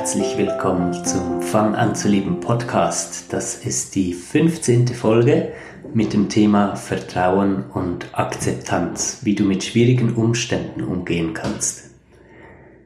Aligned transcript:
Herzlich 0.00 0.38
willkommen 0.38 1.04
zum 1.04 1.42
Fang 1.42 1.74
an 1.74 1.94
zu 1.94 2.08
lieben 2.08 2.40
Podcast. 2.40 3.30
Das 3.34 3.56
ist 3.56 3.94
die 3.94 4.14
15. 4.14 4.88
Folge 4.88 5.52
mit 5.92 6.14
dem 6.14 6.30
Thema 6.30 6.74
Vertrauen 6.74 7.70
und 7.70 8.06
Akzeptanz, 8.18 9.18
wie 9.24 9.34
du 9.34 9.44
mit 9.44 9.62
schwierigen 9.62 10.14
Umständen 10.14 10.84
umgehen 10.84 11.34
kannst. 11.34 11.90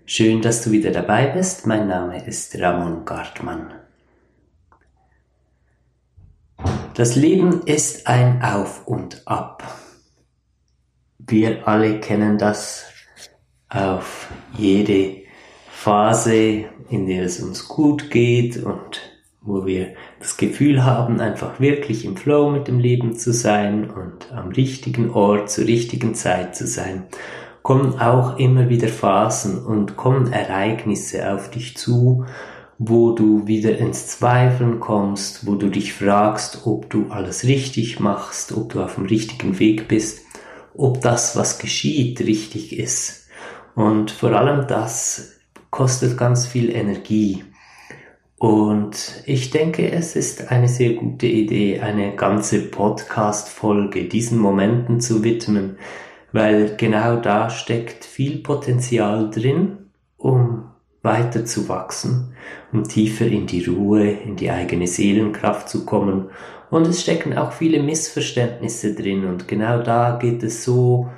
Schön, 0.06 0.42
dass 0.42 0.64
du 0.64 0.72
wieder 0.72 0.90
dabei 0.90 1.28
bist. 1.28 1.68
Mein 1.68 1.86
Name 1.86 2.26
ist 2.26 2.58
Ramon 2.60 3.04
Gartmann. 3.04 3.72
Das 6.94 7.14
Leben 7.14 7.62
ist 7.64 8.08
ein 8.08 8.42
Auf 8.42 8.88
und 8.88 9.22
Ab. 9.24 9.62
Wir 11.18 11.68
alle 11.68 12.00
kennen 12.00 12.38
das 12.38 12.86
auf 13.68 14.28
jede 14.58 15.23
Phase, 15.84 16.64
in 16.88 17.06
der 17.06 17.24
es 17.24 17.40
uns 17.40 17.68
gut 17.68 18.10
geht 18.10 18.56
und 18.56 19.02
wo 19.42 19.66
wir 19.66 19.88
das 20.18 20.38
Gefühl 20.38 20.82
haben, 20.82 21.20
einfach 21.20 21.60
wirklich 21.60 22.06
im 22.06 22.16
Flow 22.16 22.50
mit 22.50 22.68
dem 22.68 22.78
Leben 22.78 23.18
zu 23.18 23.34
sein 23.34 23.90
und 23.90 24.32
am 24.32 24.48
richtigen 24.48 25.10
Ort 25.10 25.50
zur 25.50 25.66
richtigen 25.66 26.14
Zeit 26.14 26.56
zu 26.56 26.66
sein, 26.66 27.02
kommen 27.60 28.00
auch 28.00 28.38
immer 28.38 28.70
wieder 28.70 28.88
Phasen 28.88 29.62
und 29.62 29.98
kommen 29.98 30.32
Ereignisse 30.32 31.30
auf 31.30 31.50
dich 31.50 31.76
zu, 31.76 32.24
wo 32.78 33.12
du 33.12 33.46
wieder 33.46 33.76
ins 33.76 34.06
Zweifeln 34.06 34.80
kommst, 34.80 35.46
wo 35.46 35.54
du 35.54 35.68
dich 35.68 35.92
fragst, 35.92 36.62
ob 36.64 36.88
du 36.88 37.08
alles 37.10 37.44
richtig 37.44 38.00
machst, 38.00 38.56
ob 38.56 38.72
du 38.72 38.82
auf 38.82 38.94
dem 38.94 39.04
richtigen 39.04 39.58
Weg 39.58 39.86
bist, 39.86 40.24
ob 40.74 41.02
das, 41.02 41.36
was 41.36 41.58
geschieht, 41.58 42.20
richtig 42.22 42.78
ist. 42.78 43.28
Und 43.74 44.10
vor 44.10 44.32
allem 44.32 44.66
das 44.66 45.34
kostet 45.74 46.16
ganz 46.16 46.46
viel 46.46 46.70
Energie. 46.70 47.42
Und 48.38 49.24
ich 49.26 49.50
denke, 49.50 49.90
es 49.90 50.14
ist 50.14 50.52
eine 50.52 50.68
sehr 50.68 50.92
gute 50.92 51.26
Idee, 51.26 51.80
eine 51.80 52.14
ganze 52.14 52.60
Podcast-Folge 52.60 54.04
diesen 54.04 54.38
Momenten 54.38 55.00
zu 55.00 55.24
widmen, 55.24 55.78
weil 56.30 56.76
genau 56.76 57.16
da 57.16 57.50
steckt 57.50 58.04
viel 58.04 58.38
Potenzial 58.38 59.30
drin, 59.30 59.90
um 60.16 60.66
weiter 61.02 61.44
zu 61.44 61.68
wachsen, 61.68 62.36
um 62.72 62.84
tiefer 62.84 63.26
in 63.26 63.48
die 63.48 63.64
Ruhe, 63.64 64.08
in 64.08 64.36
die 64.36 64.52
eigene 64.52 64.86
Seelenkraft 64.86 65.68
zu 65.68 65.84
kommen. 65.84 66.30
Und 66.70 66.86
es 66.86 67.02
stecken 67.02 67.36
auch 67.36 67.50
viele 67.50 67.82
Missverständnisse 67.82 68.94
drin 68.94 69.24
und 69.24 69.48
genau 69.48 69.82
da 69.82 70.18
geht 70.22 70.44
es 70.44 70.62
so 70.62 71.10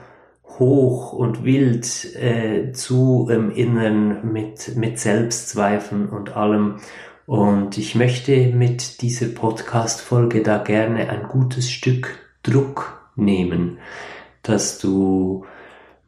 hoch 0.59 1.13
und 1.13 1.45
wild 1.45 2.15
äh, 2.17 2.73
zu 2.73 3.29
im 3.31 3.51
Inneren 3.51 4.33
mit, 4.33 4.77
mit 4.77 4.99
Selbstzweifeln 4.99 6.09
und 6.09 6.37
allem. 6.37 6.77
Und 7.27 7.77
ich 7.77 7.95
möchte 7.95 8.49
mit 8.49 9.03
dieser 9.03 9.27
Podcast-Folge 9.27 10.43
da 10.43 10.59
gerne 10.59 11.09
ein 11.11 11.25
gutes 11.29 11.71
Stück 11.71 12.19
Druck 12.43 13.11
nehmen, 13.17 13.79
dass 14.43 14.79
du 14.79 15.45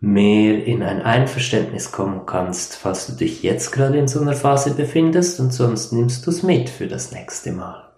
mehr 0.00 0.64
in 0.64 0.83
ein 0.83 1.02
Einverständnis 1.02 1.90
kommen 1.90 2.24
kannst, 2.24 2.77
falls 2.77 3.08
du 3.08 3.14
dich 3.14 3.42
jetzt 3.42 3.72
gerade 3.72 3.98
in 3.98 4.06
so 4.06 4.20
einer 4.20 4.34
Phase 4.34 4.74
befindest 4.74 5.40
und 5.40 5.52
sonst 5.52 5.92
nimmst 5.92 6.24
du 6.27 6.30
es 6.30 6.44
mit 6.44 6.68
für 6.70 6.86
das 6.86 7.11
nächste 7.11 7.50
Mal. 7.50 7.92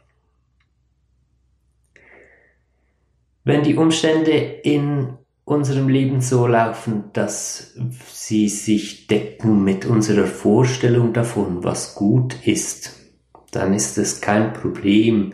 Wenn 3.45 3.63
die 3.63 3.77
Umstände 3.77 4.33
in 4.33 5.19
unserem 5.51 5.89
Leben 5.89 6.21
so 6.21 6.47
laufen, 6.47 7.11
dass 7.13 7.75
sie 8.07 8.49
sich 8.49 9.09
decken 9.09 9.65
mit 9.65 9.85
unserer 9.85 10.27
Vorstellung 10.27 11.13
davon, 11.13 11.65
was 11.65 11.97
gut 11.97 12.47
ist, 12.47 12.97
dann 13.51 13.75
ist 13.75 13.99
es 13.99 14.21
kein 14.21 14.53
Problem, 14.53 15.33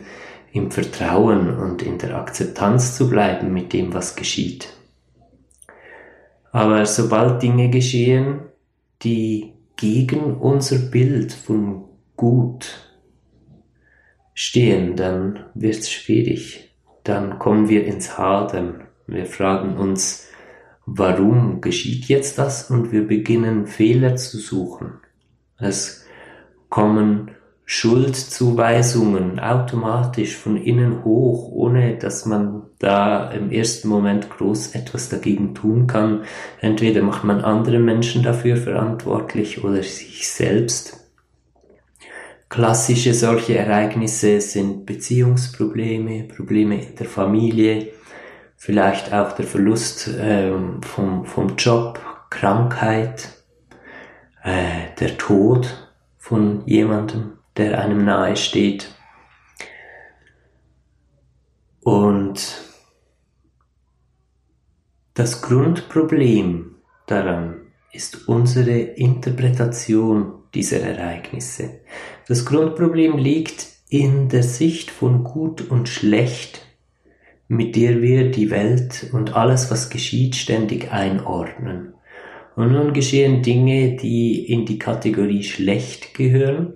im 0.53 0.71
Vertrauen 0.71 1.55
und 1.55 1.83
in 1.83 1.99
der 1.99 2.17
Akzeptanz 2.17 2.97
zu 2.97 3.11
bleiben 3.11 3.53
mit 3.53 3.73
dem, 3.73 3.93
was 3.93 4.15
geschieht. 4.15 4.73
Aber 6.51 6.87
sobald 6.87 7.43
Dinge 7.43 7.69
geschehen, 7.69 8.39
die 9.03 9.53
gegen 9.75 10.37
unser 10.37 10.79
Bild 10.79 11.31
von 11.31 11.83
gut 12.15 12.91
stehen, 14.33 14.95
dann 14.95 15.45
wird 15.53 15.75
es 15.75 15.91
schwierig. 15.91 16.73
Dann 17.03 17.37
kommen 17.37 17.69
wir 17.69 17.85
ins 17.85 18.17
Hadern. 18.17 18.86
Wir 19.07 19.25
fragen 19.25 19.77
uns, 19.77 20.27
warum 20.85 21.61
geschieht 21.61 22.05
jetzt 22.05 22.37
das? 22.37 22.69
Und 22.69 22.91
wir 22.91 23.07
beginnen 23.07 23.65
Fehler 23.65 24.17
zu 24.17 24.37
suchen. 24.37 24.99
Es 25.57 26.05
kommen 26.69 27.31
Schuldzuweisungen 27.69 29.39
automatisch 29.39 30.35
von 30.37 30.57
innen 30.57 31.03
hoch, 31.03 31.51
ohne 31.51 31.97
dass 31.97 32.25
man 32.25 32.63
da 32.79 33.31
im 33.31 33.51
ersten 33.51 33.87
Moment 33.87 34.29
groß 34.29 34.75
etwas 34.75 35.09
dagegen 35.09 35.55
tun 35.55 35.87
kann. 35.87 36.23
Entweder 36.61 37.01
macht 37.01 37.23
man 37.23 37.41
andere 37.41 37.79
Menschen 37.79 38.23
dafür 38.23 38.55
verantwortlich 38.55 39.63
oder 39.63 39.83
sich 39.83 40.29
selbst. 40.29 41.11
Klassische 42.49 43.13
solche 43.13 43.57
Ereignisse 43.57 44.39
sind 44.39 44.85
Beziehungsprobleme, 44.85 46.23
Probleme 46.23 46.81
in 46.81 46.95
der 46.95 47.07
Familie, 47.07 47.89
vielleicht 48.57 49.13
auch 49.13 49.33
der 49.33 49.45
Verlust 49.45 50.09
ähm, 50.19 50.81
vom, 50.81 51.25
vom 51.25 51.55
Job, 51.55 52.01
Krankheit, 52.29 53.29
äh, 54.43 54.95
der 54.99 55.17
Tod 55.17 55.89
von 56.17 56.63
jemandem, 56.65 57.37
der 57.55 57.79
einem 57.79 58.03
nahe 58.03 58.35
steht. 58.35 58.93
Und 61.81 62.61
das 65.13 65.41
Grundproblem 65.41 66.75
daran 67.05 67.61
ist 67.93 68.27
unsere 68.27 68.77
Interpretation 68.77 70.43
dieser 70.53 70.81
Ereignisse. 70.81 71.79
Das 72.27 72.45
Grundproblem 72.45 73.17
liegt 73.17 73.67
in 73.89 74.27
der 74.27 74.43
Sicht 74.43 74.91
von 74.91 75.23
gut 75.23 75.61
und 75.71 75.87
schlecht 75.87 76.66
mit 77.47 77.75
der 77.75 78.01
wir 78.01 78.31
die 78.31 78.49
Welt 78.49 79.09
und 79.13 79.35
alles, 79.35 79.71
was 79.71 79.89
geschieht, 79.89 80.35
ständig 80.35 80.91
einordnen. 80.91 81.93
Und 82.55 82.71
nun 82.71 82.93
geschehen 82.93 83.43
Dinge, 83.43 83.95
die 83.95 84.51
in 84.51 84.65
die 84.65 84.79
Kategorie 84.79 85.43
schlecht 85.43 86.13
gehören, 86.13 86.73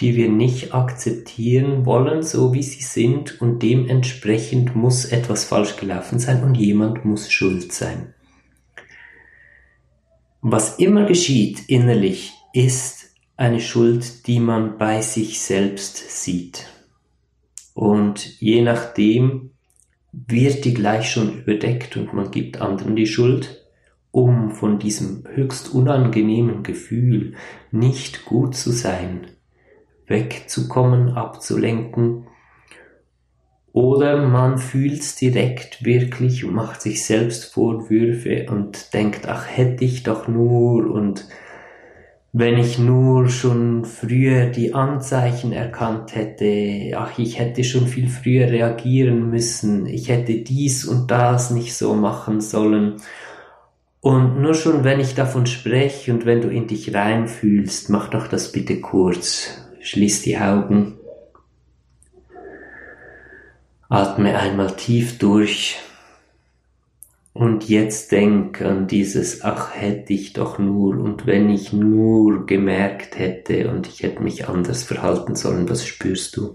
die 0.00 0.16
wir 0.16 0.28
nicht 0.28 0.74
akzeptieren 0.74 1.86
wollen, 1.86 2.22
so 2.22 2.52
wie 2.52 2.62
sie 2.62 2.82
sind, 2.82 3.40
und 3.40 3.62
dementsprechend 3.62 4.74
muss 4.74 5.06
etwas 5.06 5.44
falsch 5.44 5.76
gelaufen 5.76 6.18
sein 6.18 6.42
und 6.42 6.56
jemand 6.56 7.04
muss 7.04 7.30
schuld 7.30 7.72
sein. 7.72 8.14
Was 10.42 10.78
immer 10.78 11.06
geschieht 11.06 11.68
innerlich, 11.68 12.32
ist 12.52 13.14
eine 13.36 13.60
Schuld, 13.60 14.26
die 14.26 14.40
man 14.40 14.78
bei 14.78 15.02
sich 15.02 15.40
selbst 15.40 15.96
sieht. 16.22 16.66
Und 17.74 18.40
je 18.40 18.62
nachdem, 18.62 19.50
wird 20.26 20.64
die 20.64 20.74
gleich 20.74 21.10
schon 21.10 21.40
überdeckt 21.40 21.96
und 21.96 22.14
man 22.14 22.30
gibt 22.30 22.60
anderen 22.60 22.96
die 22.96 23.06
Schuld, 23.06 23.66
um 24.10 24.50
von 24.50 24.78
diesem 24.78 25.24
höchst 25.34 25.74
unangenehmen 25.74 26.62
Gefühl, 26.62 27.34
nicht 27.70 28.24
gut 28.24 28.54
zu 28.54 28.70
sein, 28.70 29.26
wegzukommen, 30.06 31.10
abzulenken. 31.10 32.26
Oder 33.72 34.26
man 34.26 34.56
fühlt 34.56 35.00
es 35.00 35.16
direkt 35.16 35.84
wirklich 35.84 36.44
und 36.46 36.54
macht 36.54 36.80
sich 36.80 37.04
selbst 37.04 37.52
Vorwürfe 37.52 38.46
und 38.48 38.94
denkt, 38.94 39.28
ach 39.28 39.46
hätte 39.46 39.84
ich 39.84 40.02
doch 40.02 40.28
nur 40.28 40.90
und 40.90 41.28
wenn 42.38 42.58
ich 42.58 42.78
nur 42.78 43.30
schon 43.30 43.86
früher 43.86 44.48
die 44.48 44.74
Anzeichen 44.74 45.52
erkannt 45.52 46.14
hätte, 46.14 46.94
ach, 46.98 47.18
ich 47.18 47.38
hätte 47.38 47.64
schon 47.64 47.86
viel 47.86 48.10
früher 48.10 48.50
reagieren 48.50 49.30
müssen, 49.30 49.86
ich 49.86 50.10
hätte 50.10 50.34
dies 50.34 50.84
und 50.84 51.10
das 51.10 51.50
nicht 51.50 51.74
so 51.74 51.94
machen 51.94 52.42
sollen. 52.42 52.96
Und 54.02 54.42
nur 54.42 54.52
schon, 54.52 54.84
wenn 54.84 55.00
ich 55.00 55.14
davon 55.14 55.46
spreche 55.46 56.12
und 56.12 56.26
wenn 56.26 56.42
du 56.42 56.48
in 56.48 56.66
dich 56.66 56.94
reinfühlst, 56.94 57.88
mach 57.88 58.08
doch 58.08 58.26
das 58.26 58.52
bitte 58.52 58.82
kurz. 58.82 59.56
Schließ 59.80 60.20
die 60.20 60.36
Augen. 60.36 60.98
Atme 63.88 64.38
einmal 64.38 64.76
tief 64.76 65.16
durch. 65.16 65.78
Und 67.36 67.68
jetzt 67.68 68.12
denk 68.12 68.62
an 68.62 68.86
dieses, 68.86 69.44
ach 69.44 69.74
hätte 69.74 70.14
ich 70.14 70.32
doch 70.32 70.58
nur 70.58 70.96
und 70.96 71.26
wenn 71.26 71.50
ich 71.50 71.70
nur 71.70 72.46
gemerkt 72.46 73.18
hätte 73.18 73.68
und 73.70 73.86
ich 73.86 74.02
hätte 74.02 74.22
mich 74.22 74.48
anders 74.48 74.84
verhalten 74.84 75.34
sollen, 75.34 75.68
was 75.68 75.86
spürst 75.86 76.34
du? 76.38 76.54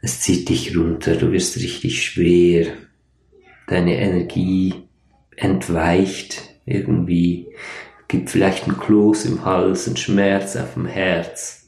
Es 0.00 0.20
zieht 0.20 0.48
dich 0.48 0.76
runter, 0.76 1.16
du 1.16 1.32
wirst 1.32 1.56
richtig 1.56 2.04
schwer, 2.04 2.68
deine 3.66 3.96
Energie 3.96 4.74
entweicht 5.34 6.54
irgendwie, 6.66 7.48
gibt 8.06 8.30
vielleicht 8.30 8.68
ein 8.68 8.78
Kloß 8.78 9.24
im 9.24 9.44
Hals, 9.44 9.88
ein 9.88 9.96
Schmerz 9.96 10.54
auf 10.54 10.74
dem 10.74 10.86
Herz. 10.86 11.63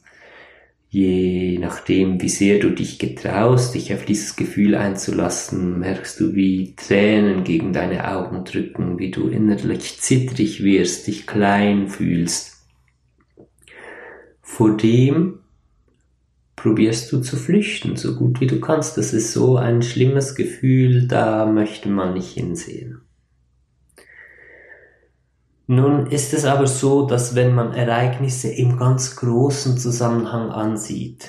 Je 0.99 1.59
nachdem, 1.59 2.23
wie 2.23 2.31
sehr 2.31 2.59
du 2.59 2.71
dich 2.71 2.99
getraust, 2.99 3.75
dich 3.75 3.93
auf 3.93 4.07
dieses 4.07 4.35
Gefühl 4.35 4.75
einzulassen, 4.75 5.79
merkst 5.79 6.19
du, 6.19 6.35
wie 6.35 6.75
Tränen 6.75 7.45
gegen 7.45 7.75
deine 7.75 8.11
Augen 8.11 8.47
drücken, 8.47 8.99
wie 8.99 9.11
du 9.11 9.29
innerlich 9.29 10.01
zittrig 10.01 10.65
wirst, 10.65 11.07
dich 11.07 11.27
klein 11.27 11.89
fühlst. 11.89 12.65
Vor 14.41 14.75
dem 14.79 15.41
probierst 16.57 17.13
du 17.13 17.21
zu 17.21 17.37
flüchten, 17.37 17.97
so 17.97 18.17
gut 18.17 18.41
wie 18.41 18.47
du 18.47 18.59
kannst. 18.59 18.97
Das 18.97 19.13
ist 19.13 19.35
so 19.35 19.59
ein 19.59 19.83
schlimmes 19.83 20.35
Gefühl, 20.35 21.07
da 21.07 21.45
möchte 21.45 21.91
man 21.91 22.15
nicht 22.15 22.33
hinsehen. 22.33 22.96
Nun 25.67 26.07
ist 26.07 26.33
es 26.33 26.45
aber 26.45 26.67
so, 26.67 27.07
dass 27.07 27.35
wenn 27.35 27.55
man 27.55 27.73
Ereignisse 27.73 28.49
im 28.49 28.79
ganz 28.79 29.17
großen 29.17 29.79
Zusammenhang 29.79 30.51
ansieht, 30.51 31.29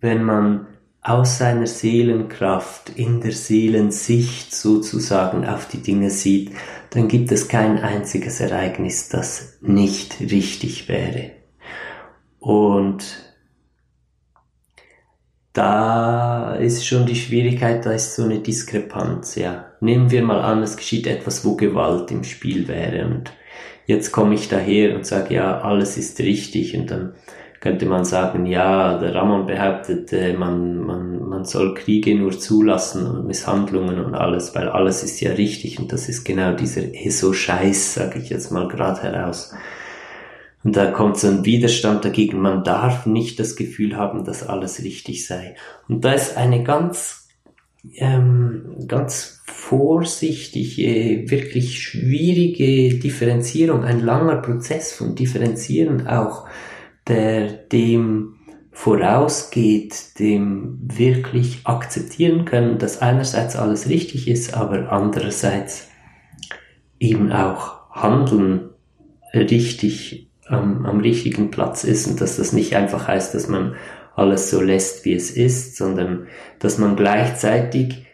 wenn 0.00 0.22
man 0.22 0.68
aus 1.02 1.38
seiner 1.38 1.66
Seelenkraft, 1.66 2.90
in 2.90 3.20
der 3.20 3.32
Seelensicht 3.32 4.54
sozusagen 4.54 5.46
auf 5.46 5.68
die 5.68 5.82
Dinge 5.82 6.10
sieht, 6.10 6.52
dann 6.90 7.08
gibt 7.08 7.30
es 7.32 7.48
kein 7.48 7.78
einziges 7.78 8.40
Ereignis, 8.40 9.08
das 9.08 9.58
nicht 9.60 10.20
richtig 10.20 10.88
wäre. 10.88 11.32
Und 12.38 13.04
da 15.52 16.54
ist 16.56 16.86
schon 16.86 17.06
die 17.06 17.16
Schwierigkeit, 17.16 17.86
da 17.86 17.92
ist 17.92 18.14
so 18.14 18.24
eine 18.24 18.40
Diskrepanz, 18.40 19.36
ja. 19.36 19.72
Nehmen 19.80 20.10
wir 20.10 20.22
mal 20.22 20.40
an, 20.40 20.62
es 20.62 20.76
geschieht 20.76 21.06
etwas, 21.06 21.44
wo 21.44 21.56
Gewalt 21.56 22.10
im 22.10 22.24
Spiel 22.24 22.68
wäre 22.68 23.06
und 23.06 23.32
jetzt 23.86 24.12
komme 24.12 24.34
ich 24.34 24.48
daher 24.48 24.94
und 24.94 25.06
sage, 25.06 25.34
ja, 25.34 25.60
alles 25.60 25.96
ist 25.96 26.20
richtig 26.20 26.76
und 26.76 26.90
dann 26.90 27.14
könnte 27.60 27.86
man 27.86 28.04
sagen, 28.04 28.46
ja, 28.46 28.98
der 28.98 29.14
Ramon 29.14 29.46
behauptet, 29.46 30.12
äh, 30.12 30.34
man, 30.34 30.78
man, 30.78 31.28
man 31.28 31.44
soll 31.44 31.74
Kriege 31.74 32.14
nur 32.14 32.38
zulassen 32.38 33.06
und 33.06 33.26
Misshandlungen 33.26 34.04
und 34.04 34.14
alles, 34.14 34.54
weil 34.54 34.68
alles 34.68 35.02
ist 35.02 35.20
ja 35.20 35.32
richtig 35.32 35.78
und 35.78 35.92
das 35.92 36.08
ist 36.08 36.24
genau 36.24 36.52
dieser 36.52 36.82
ESO-Scheiß, 36.94 37.94
sage 37.94 38.18
ich 38.18 38.28
jetzt 38.28 38.52
mal 38.52 38.68
gerade 38.68 39.02
heraus. 39.02 39.54
Und 40.62 40.76
da 40.76 40.90
kommt 40.90 41.16
so 41.16 41.28
ein 41.28 41.44
Widerstand 41.44 42.04
dagegen, 42.04 42.40
man 42.40 42.64
darf 42.64 43.06
nicht 43.06 43.38
das 43.38 43.56
Gefühl 43.56 43.96
haben, 43.96 44.24
dass 44.24 44.46
alles 44.46 44.82
richtig 44.82 45.26
sei. 45.26 45.54
Und 45.88 46.04
da 46.04 46.12
ist 46.12 46.36
eine 46.36 46.64
ganz, 46.64 47.25
ähm, 47.94 48.86
ganz 48.88 49.42
vorsichtige, 49.44 51.30
wirklich 51.30 51.80
schwierige 51.82 52.98
Differenzierung, 52.98 53.84
ein 53.84 54.00
langer 54.00 54.36
Prozess 54.36 54.92
von 54.92 55.14
Differenzieren 55.14 56.06
auch, 56.06 56.48
der 57.08 57.48
dem 57.48 58.34
vorausgeht, 58.72 60.18
dem 60.18 60.78
wirklich 60.82 61.60
akzeptieren 61.64 62.44
können, 62.44 62.78
dass 62.78 63.00
einerseits 63.00 63.56
alles 63.56 63.88
richtig 63.88 64.28
ist, 64.28 64.52
aber 64.52 64.92
andererseits 64.92 65.88
eben 66.98 67.32
auch 67.32 67.90
Handeln 67.90 68.68
richtig 69.32 70.28
ähm, 70.50 70.84
am 70.86 71.00
richtigen 71.00 71.50
Platz 71.50 71.84
ist 71.84 72.06
und 72.06 72.20
dass 72.20 72.36
das 72.36 72.52
nicht 72.52 72.76
einfach 72.76 73.08
heißt, 73.08 73.34
dass 73.34 73.48
man 73.48 73.76
alles 74.16 74.50
so 74.50 74.60
lässt, 74.62 75.04
wie 75.04 75.12
es 75.12 75.30
ist, 75.30 75.76
sondern 75.76 76.26
dass 76.58 76.78
man 76.78 76.96
gleichzeitig 76.96 78.06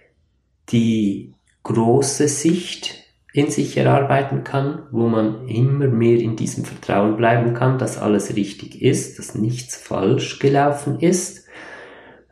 die 0.70 1.32
große 1.62 2.26
Sicht 2.28 3.04
in 3.32 3.50
sich 3.50 3.76
erarbeiten 3.76 4.44
kann, 4.44 4.82
wo 4.90 5.08
man 5.08 5.48
immer 5.48 5.86
mehr 5.86 6.18
in 6.18 6.36
diesem 6.36 6.64
Vertrauen 6.64 7.16
bleiben 7.16 7.54
kann, 7.54 7.78
dass 7.78 7.98
alles 7.98 8.36
richtig 8.36 8.82
ist, 8.82 9.18
dass 9.18 9.34
nichts 9.34 9.76
falsch 9.76 10.38
gelaufen 10.38 10.98
ist. 10.98 11.46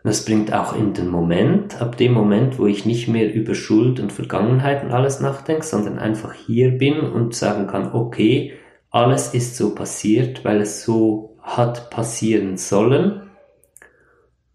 Das 0.02 0.24
bringt 0.24 0.52
auch 0.52 0.74
in 0.74 0.92
den 0.92 1.08
Moment, 1.08 1.80
ab 1.80 1.96
dem 1.96 2.12
Moment, 2.12 2.58
wo 2.58 2.66
ich 2.66 2.86
nicht 2.86 3.06
mehr 3.06 3.32
über 3.32 3.54
Schuld 3.54 4.00
und 4.00 4.12
Vergangenheit 4.12 4.82
und 4.82 4.90
alles 4.90 5.20
nachdenke, 5.20 5.62
sondern 5.62 5.98
einfach 5.98 6.34
hier 6.34 6.72
bin 6.72 7.00
und 7.00 7.34
sagen 7.34 7.66
kann, 7.66 7.92
okay, 7.92 8.54
alles 8.90 9.32
ist 9.32 9.56
so 9.56 9.74
passiert, 9.74 10.44
weil 10.44 10.60
es 10.60 10.84
so 10.84 11.36
hat 11.40 11.90
passieren 11.90 12.56
sollen 12.56 13.29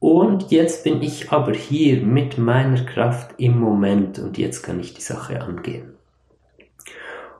und 0.05 0.51
jetzt 0.51 0.83
bin 0.83 1.01
ich 1.01 1.31
aber 1.31 1.53
hier 1.53 1.99
mit 2.03 2.37
meiner 2.37 2.85
Kraft 2.85 3.31
im 3.39 3.59
Moment 3.59 4.19
und 4.19 4.37
jetzt 4.37 4.61
kann 4.61 4.79
ich 4.79 4.93
die 4.93 5.01
Sache 5.01 5.41
angehen. 5.41 5.95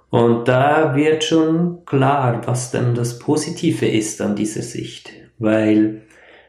Und 0.09 0.47
da 0.47 0.95
wird 0.95 1.23
schon 1.23 1.85
klar, 1.85 2.41
was 2.47 2.71
denn 2.71 2.95
das 2.95 3.19
Positive 3.19 3.85
ist 3.85 4.19
an 4.19 4.35
dieser 4.35 4.63
Sicht, 4.63 5.11
weil 5.37 6.04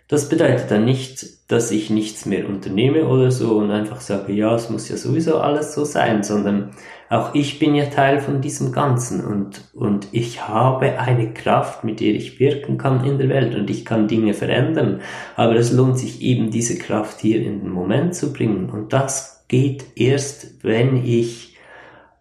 das 0.09 0.29
bedeutet 0.29 0.71
dann 0.71 0.85
nicht, 0.85 1.27
dass 1.51 1.71
ich 1.73 1.91
nichts 1.91 2.27
mehr 2.27 2.49
unternehme 2.49 3.07
oder 3.07 3.31
so 3.31 3.57
und 3.57 3.71
einfach 3.71 4.01
sage, 4.01 4.33
ja, 4.33 4.55
es 4.55 4.71
muss 4.71 4.89
ja 4.89 4.97
sowieso 4.97 5.39
alles 5.39 5.75
so 5.75 5.85
sein, 5.85 6.23
sondern 6.23 6.71
auch 7.09 7.35
ich 7.35 7.59
bin 7.59 7.75
ja 7.75 7.87
Teil 7.87 8.21
von 8.21 8.41
diesem 8.41 8.73
Ganzen 8.73 9.25
und, 9.25 9.71
und 9.75 10.09
ich 10.13 10.49
habe 10.49 10.99
eine 10.99 11.33
Kraft, 11.33 11.85
mit 11.85 12.01
der 12.01 12.15
ich 12.15 12.41
wirken 12.41 12.79
kann 12.79 13.05
in 13.05 13.19
der 13.19 13.29
Welt 13.29 13.55
und 13.55 13.71
ich 13.71 13.85
kann 13.85 14.09
Dinge 14.09 14.35
verändern. 14.35 15.01
Aber 15.37 15.55
es 15.55 15.73
lohnt 15.73 15.99
sich 15.99 16.21
eben, 16.23 16.51
diese 16.51 16.79
Kraft 16.79 17.21
hier 17.21 17.39
in 17.39 17.61
den 17.61 17.71
Moment 17.71 18.15
zu 18.15 18.33
bringen. 18.33 18.71
Und 18.71 18.93
das 18.93 19.45
geht 19.49 19.85
erst, 19.97 20.65
wenn 20.65 21.05
ich 21.05 21.57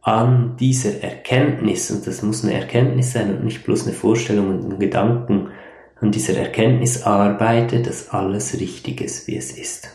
an 0.02 0.56
dieser 0.60 1.04
Erkenntnis, 1.04 1.90
und 1.90 2.06
das 2.06 2.22
muss 2.22 2.44
eine 2.44 2.54
Erkenntnis 2.54 3.14
sein 3.14 3.36
und 3.36 3.44
nicht 3.44 3.64
bloß 3.64 3.88
eine 3.88 3.96
Vorstellung 3.96 4.50
und 4.50 4.74
ein 4.74 4.80
Gedanken, 4.80 5.50
an 6.00 6.12
dieser 6.12 6.38
Erkenntnis 6.38 7.04
arbeite, 7.04 7.82
dass 7.82 8.10
alles 8.10 8.60
richtig 8.60 9.02
ist, 9.02 9.28
wie 9.28 9.38
es 9.38 9.58
ist. 9.58 9.90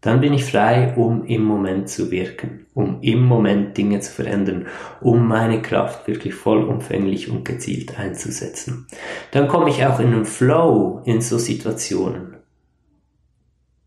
Dann 0.00 0.20
bin 0.20 0.32
ich 0.32 0.44
frei, 0.44 0.94
um 0.96 1.24
im 1.24 1.42
Moment 1.42 1.88
zu 1.88 2.12
wirken, 2.12 2.66
um 2.72 3.00
im 3.02 3.24
Moment 3.24 3.76
Dinge 3.76 3.98
zu 3.98 4.12
verändern, 4.12 4.66
um 5.00 5.26
meine 5.26 5.60
Kraft 5.60 6.06
wirklich 6.06 6.34
vollumfänglich 6.34 7.30
und 7.30 7.44
gezielt 7.44 7.98
einzusetzen. 7.98 8.86
Dann 9.32 9.48
komme 9.48 9.70
ich 9.70 9.84
auch 9.84 9.98
in 9.98 10.08
einen 10.08 10.24
Flow 10.24 11.02
in 11.04 11.20
so 11.20 11.38
Situationen. 11.38 12.36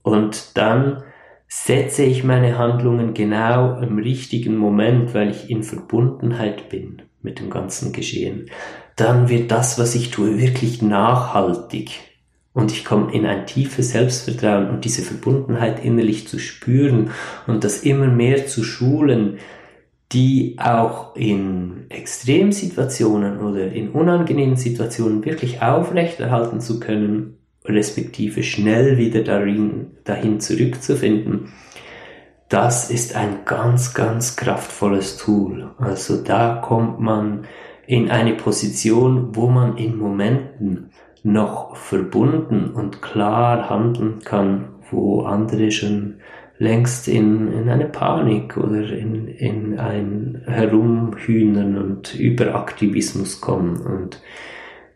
Und 0.01 0.57
dann 0.57 1.03
setze 1.48 2.03
ich 2.03 2.24
meine 2.24 2.57
Handlungen 2.57 3.13
genau 3.13 3.79
im 3.79 3.98
richtigen 3.98 4.57
Moment, 4.57 5.13
weil 5.13 5.29
ich 5.29 5.50
in 5.50 5.63
Verbundenheit 5.63 6.69
bin 6.69 7.03
mit 7.21 7.39
dem 7.39 7.50
ganzen 7.50 7.93
Geschehen. 7.93 8.50
Dann 9.01 9.29
wird 9.29 9.50
das, 9.50 9.79
was 9.79 9.96
ich 9.96 10.12
tue, 10.12 10.38
wirklich 10.38 10.84
nachhaltig 10.84 12.01
und 12.53 12.72
ich 12.72 12.86
komme 12.86 13.12
in 13.12 13.25
ein 13.25 13.48
tiefes 13.48 13.93
Selbstvertrauen 13.93 14.70
und 14.70 14.86
diese 14.86 15.01
Verbundenheit 15.01 15.84
innerlich 15.84 16.27
zu 16.27 16.38
spüren 16.38 17.10
und 17.48 17.63
das 17.63 17.79
immer 17.79 18.05
mehr 18.05 18.46
zu 18.46 18.63
schulen, 18.63 19.39
die 20.12 20.58
auch 20.60 21.15
in 21.15 21.86
Extremsituationen 21.89 23.39
oder 23.39 23.72
in 23.72 23.89
unangenehmen 23.89 24.55
Situationen 24.55 25.25
wirklich 25.25 25.63
aufrechterhalten 25.63 26.62
zu 26.62 26.79
können, 26.79 27.39
respektive 27.65 28.43
schnell 28.43 29.00
wieder 29.00 29.24
darin, 29.24 29.98
dahin 30.03 30.39
zurückzufinden. 30.39 31.51
Das 32.50 32.91
ist 32.91 33.15
ein 33.15 33.46
ganz, 33.46 33.96
ganz 33.96 34.36
kraftvolles 34.36 35.17
Tool. 35.17 35.72
Also 35.79 36.22
da 36.22 36.62
kommt 36.63 37.00
man 37.00 37.48
in 37.88 38.09
eine 38.09 38.33
Position, 38.33 39.35
wo 39.35 39.47
man 39.47 39.77
in 39.77 39.97
Momenten 39.97 40.91
noch 41.23 41.75
verbunden 41.75 42.71
und 42.71 43.01
klar 43.01 43.69
handeln 43.69 44.19
kann, 44.23 44.69
wo 44.89 45.21
andere 45.21 45.71
schon 45.71 46.15
längst 46.57 47.07
in, 47.07 47.51
in 47.51 47.69
eine 47.69 47.85
Panik 47.85 48.55
oder 48.57 48.83
in, 48.91 49.27
in 49.27 49.79
ein 49.79 50.43
Herumhühnern 50.45 51.77
und 51.77 52.13
Überaktivismus 52.13 53.41
kommen 53.41 53.81
und 53.81 54.21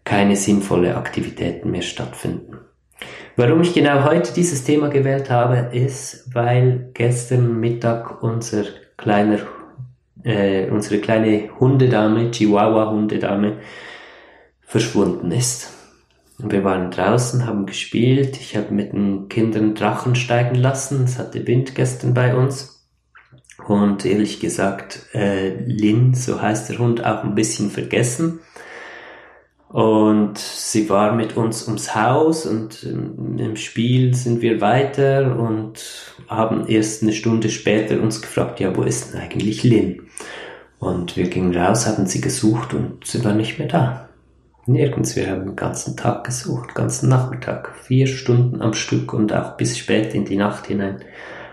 keine 0.04 0.36
sinnvolle 0.36 0.96
Aktivitäten 0.96 1.72
mehr 1.72 1.82
stattfinden. 1.82 2.58
Warum 3.36 3.62
ich 3.62 3.74
genau 3.74 4.04
heute 4.04 4.34
dieses 4.34 4.64
Thema 4.64 4.90
gewählt 4.90 5.30
habe, 5.30 5.76
ist, 5.76 6.34
weil 6.34 6.92
gestern 6.94 7.60
Mittag 7.60 8.24
unser 8.24 8.64
kleiner, 8.96 9.40
äh, 10.24 10.70
unsere 10.70 11.00
kleine 11.00 11.50
Hundedame, 11.60 12.32
Chihuahua-Hundedame, 12.32 13.58
verschwunden 14.62 15.32
ist. 15.32 15.72
Wir 16.38 16.64
waren 16.64 16.92
draußen, 16.92 17.46
haben 17.46 17.66
gespielt. 17.66 18.38
Ich 18.38 18.58
habe 18.58 18.74
mit 18.74 18.92
den 18.92 19.30
Kindern 19.30 19.74
Drachen 19.74 20.16
steigen 20.16 20.56
lassen. 20.56 21.04
Es 21.06 21.18
hatte 21.18 21.48
Wind 21.48 21.76
gestern 21.76 22.14
bei 22.14 22.36
uns. 22.36 22.86
Und 23.68 24.06
ehrlich 24.06 24.40
gesagt, 24.40 25.08
äh, 25.14 25.56
Lin, 25.66 26.14
so 26.14 26.42
heißt 26.42 26.70
der 26.70 26.80
Hund, 26.80 27.06
auch 27.06 27.24
ein 27.24 27.36
bisschen 27.36 27.72
vergessen. 27.72 28.42
Und 29.70 30.38
sie 30.38 30.90
war 30.90 31.16
mit 31.16 31.36
uns 31.36 31.68
ums 31.68 31.96
Haus 31.96 32.46
und 32.46 32.84
im 32.84 33.58
Spiel 33.58 34.14
sind 34.14 34.42
wir 34.42 34.62
weiter 34.62 35.38
und 35.38 36.14
haben 36.30 36.68
erst 36.68 37.04
eine 37.04 37.12
Stunde 37.12 37.50
später 37.50 38.02
uns 38.02 38.22
gefragt, 38.22 38.62
ja, 38.62 38.76
wo 38.76 38.84
ist 38.84 39.14
denn 39.14 39.22
eigentlich 39.22 39.64
Lin? 39.64 40.05
Und 40.80 41.18
wir 41.18 41.30
gingen 41.30 41.56
raus, 41.56 41.88
haben 41.88 42.06
sie 42.06 42.22
gesucht 42.22 42.74
und 42.74 43.06
sie 43.06 43.24
war 43.24 43.34
nicht 43.34 43.60
mehr 43.60 43.68
da. 43.68 44.10
Nirgends. 44.68 45.16
Wir 45.16 45.30
haben 45.30 45.46
den 45.46 45.56
ganzen 45.56 45.96
Tag 45.96 46.24
gesucht, 46.24 46.70
den 46.70 46.76
ganzen 46.76 47.10
Nachmittag, 47.10 47.76
vier 47.84 48.08
Stunden 48.08 48.62
am 48.62 48.74
Stück 48.74 49.14
und 49.14 49.32
auch 49.34 49.58
bis 49.58 49.78
spät 49.78 50.16
in 50.16 50.26
die 50.26 50.38
Nacht 50.38 50.68
hinein. 50.68 51.02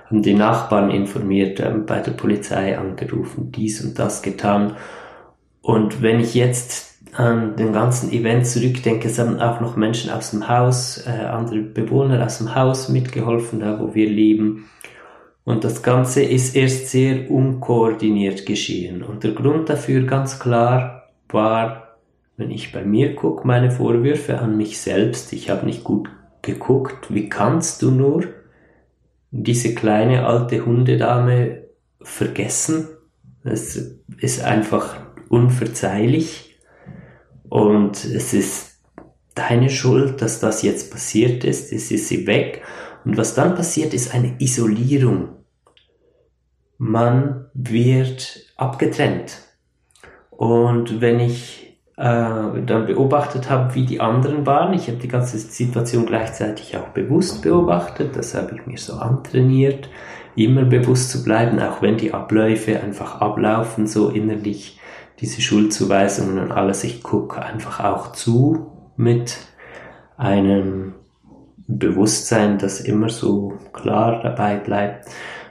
Haben 0.07 0.23
die 0.23 0.35
Nachbarn 0.35 0.91
informiert, 0.91 1.61
ähm, 1.61 1.85
bei 1.85 2.01
der 2.01 2.13
Polizei 2.13 2.79
angerufen, 2.79 3.53
dies 3.53 3.85
und 3.85 3.99
das 3.99 4.23
getan. 4.23 4.77
Und 5.61 6.03
wenn 6.03 6.21
ich 6.21 6.35
jetzt 6.35 6.93
an 7.13 7.57
den 7.57 7.73
ganzen 7.75 8.11
Event 8.11 8.47
zurückdenke, 8.47 9.09
es 9.09 9.19
haben 9.19 9.39
auch 9.41 9.61
noch 9.61 9.77
Menschen 9.77 10.11
aus 10.11 10.31
dem 10.31 10.49
Haus, 10.49 11.05
äh, 11.07 11.11
andere 11.11 11.61
Bewohner 11.61 12.25
aus 12.25 12.39
dem 12.39 12.55
Haus 12.55 12.89
mitgeholfen, 12.89 13.61
da 13.61 13.79
wo 13.79 13.95
wir 13.95 14.09
leben. 14.09 14.71
Und 15.45 15.65
das 15.65 15.83
Ganze 15.83 16.23
ist 16.23 16.55
erst 16.55 16.89
sehr 16.89 17.31
unkoordiniert 17.31 18.47
geschehen. 18.47 19.03
Und 19.03 19.25
der 19.25 19.33
Grund 19.33 19.69
dafür 19.69 20.03
ganz 20.03 20.39
klar 20.39 21.11
war, 21.29 21.99
wenn 22.37 22.51
ich 22.51 22.73
bei 22.73 22.85
mir 22.85 23.15
gucke, 23.15 23.47
meine 23.47 23.71
Vorwürfe 23.71 24.39
an 24.39 24.57
mich 24.57 24.81
selbst. 24.81 25.33
Ich 25.33 25.51
habe 25.51 25.67
nicht 25.67 25.85
gut 25.85 26.09
geguckt. 26.43 27.13
Wie 27.13 27.29
kannst 27.29 27.83
du 27.83 27.91
nur 27.91 28.25
diese 29.31 29.75
kleine 29.75 30.27
alte 30.27 30.65
Hundedame 30.65 31.65
vergessen? 32.01 32.89
Es 33.45 33.99
ist 34.19 34.45
einfach 34.45 34.97
unverzeihlich. 35.29 36.57
Und 37.49 38.05
es 38.05 38.33
ist 38.33 38.81
deine 39.35 39.71
Schuld, 39.71 40.23
dass 40.23 40.41
das 40.41 40.63
jetzt 40.63 40.91
passiert 40.91 41.45
ist. 41.45 41.73
Es 41.73 41.91
ist 41.91 42.09
sie 42.09 42.27
weg. 42.27 42.63
Und 43.05 43.17
was 43.17 43.35
dann 43.35 43.55
passiert, 43.55 43.95
ist 43.95 44.15
eine 44.15 44.37
Isolierung. 44.39 45.31
Man 46.79 47.47
wird 47.55 48.47
abgetrennt. 48.57 49.39
Und 50.31 51.01
wenn 51.01 51.21
ich 51.21 51.79
äh, 51.97 52.03
dann 52.03 52.87
beobachtet 52.87 53.51
habe, 53.51 53.75
wie 53.75 53.87
die 53.87 54.01
anderen 54.01 54.47
waren, 54.47 54.73
ich 54.73 54.89
habe 54.89 54.99
die 54.99 55.09
ganze 55.09 55.39
Situation 55.39 56.07
gleichzeitig 56.07 56.77
auch 56.77 56.89
bewusst 56.89 57.43
beobachtet, 57.43 58.17
das 58.17 58.35
habe 58.35 58.55
ich 58.55 58.67
mir 58.67 58.79
so 58.79 58.95
antrainiert, 58.95 59.89
immer 60.35 60.65
bewusst 60.65 61.11
zu 61.11 61.23
bleiben, 61.23 61.61
auch 61.61 61.83
wenn 61.83 61.99
die 61.99 62.15
Abläufe 62.15 62.81
einfach 62.81 63.21
ablaufen, 63.21 63.87
so 63.87 64.09
innerlich 64.09 64.81
diese 65.21 65.41
Schuldzuweisungen 65.41 66.39
und 66.39 66.51
alles. 66.51 66.83
Ich 66.85 67.03
gucke 67.03 67.43
einfach 67.43 67.81
auch 67.81 68.13
zu 68.13 68.93
mit 68.97 69.37
einem 70.17 70.95
Bewusstsein, 71.67 72.59
das 72.59 72.81
immer 72.81 73.09
so 73.09 73.55
klar 73.73 74.21
dabei 74.23 74.57
bleibt. 74.57 75.09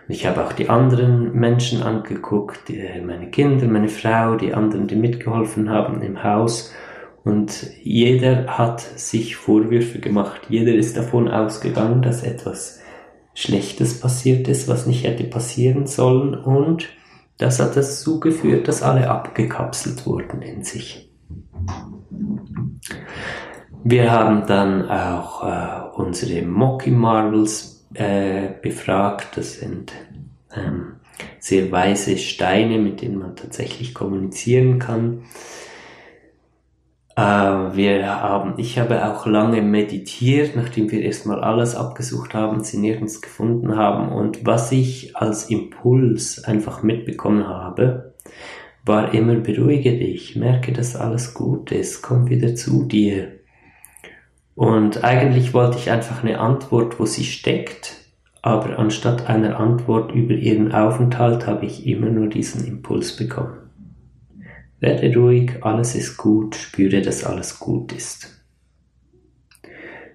Ich 0.08 0.26
habe 0.26 0.44
auch 0.44 0.52
die 0.52 0.70
anderen 0.70 1.34
Menschen 1.34 1.84
angeguckt, 1.84 2.68
die, 2.68 2.84
meine 3.06 3.30
Kinder, 3.30 3.68
meine 3.68 3.88
Frau, 3.88 4.36
die 4.36 4.54
anderen, 4.54 4.88
die 4.88 4.96
mitgeholfen 4.96 5.70
haben 5.70 6.02
im 6.02 6.24
Haus. 6.24 6.74
Und 7.24 7.68
jeder 7.82 8.58
hat 8.58 8.82
sich 8.82 9.36
Vorwürfe 9.36 10.00
gemacht. 10.00 10.42
Jeder 10.50 10.74
ist 10.74 10.98
davon 10.98 11.28
ausgegangen, 11.28 12.02
dass 12.02 12.24
etwas 12.24 12.82
Schlechtes 13.34 14.00
passiert 14.00 14.48
ist, 14.48 14.68
was 14.68 14.88
nicht 14.88 15.06
hätte 15.06 15.24
passieren 15.26 15.86
sollen. 15.86 16.34
Und 16.34 16.90
das 17.38 17.60
hat 17.60 17.78
dazu 17.78 18.20
geführt, 18.20 18.68
dass 18.68 18.84
alle 18.84 19.10
abgekapselt 19.10 20.06
wurden 20.06 20.42
in 20.42 20.64
sich. 20.64 21.11
Wir 23.84 24.12
haben 24.12 24.46
dann 24.46 24.90
auch 24.90 25.44
äh, 25.44 26.00
unsere 26.00 26.46
Mocky 26.46 26.92
Marbles 26.92 27.88
äh, 27.96 28.50
befragt. 28.62 29.30
Das 29.38 29.56
sind 29.56 29.92
ähm, 30.56 30.98
sehr 31.40 31.72
weiße 31.72 32.18
Steine, 32.20 32.78
mit 32.78 33.02
denen 33.02 33.18
man 33.18 33.36
tatsächlich 33.36 33.96
kommunizieren 33.96 34.78
kann. 34.78 35.24
Äh, 37.16 37.22
wir 37.22 38.22
haben, 38.22 38.54
ich 38.58 38.78
habe 38.78 39.04
auch 39.04 39.26
lange 39.26 39.64
meditiert, 39.64 40.56
nachdem 40.56 40.92
wir 40.92 41.02
erstmal 41.02 41.44
alles 41.44 41.76
abgesucht 41.76 42.36
haben, 42.36 42.64
sie 42.64 42.78
nirgends 42.78 43.20
gefunden 43.20 43.78
haben. 43.78 44.12
Und 44.12 44.46
was 44.46 44.72
ich 44.72 45.16
als 45.16 45.50
Impuls 45.50 46.44
einfach 46.44 46.84
mitbekommen 46.84 47.48
habe, 47.48 48.14
war 48.86 49.12
immer 49.16 49.36
beruhige 49.36 49.98
dich, 49.98 50.36
merke, 50.36 50.72
dass 50.72 50.96
alles 50.96 51.34
gut 51.34 51.72
ist, 51.72 52.04
komm 52.04 52.30
wieder 52.30 52.54
zu 52.54 52.84
dir 52.84 53.41
und 54.56 55.04
eigentlich 55.04 55.54
wollte 55.54 55.78
ich 55.78 55.92
einfach 55.92 56.24
eine 56.24 56.40
Antwort, 56.40 57.00
wo 57.00 57.06
sie 57.06 57.24
steckt, 57.24 57.96
aber 58.42 58.80
anstatt 58.80 59.28
einer 59.28 59.60
Antwort 59.60 60.12
über 60.14 60.34
ihren 60.34 60.74
Aufenthalt 60.74 61.48
habe 61.48 61.66
ich 61.66 61.86
immer 61.86 62.10
nur 62.10 62.28
diesen 62.28 62.66
Impuls 62.66 63.16
bekommen. 63.16 63.58
Werde 64.80 65.16
ruhig, 65.16 65.64
alles 65.64 65.96
ist 65.96 66.18
gut, 66.18 66.56
spüre, 66.56 67.02
dass 67.02 67.24
alles 67.24 67.60
gut 67.60 67.94
ist. 67.94 68.44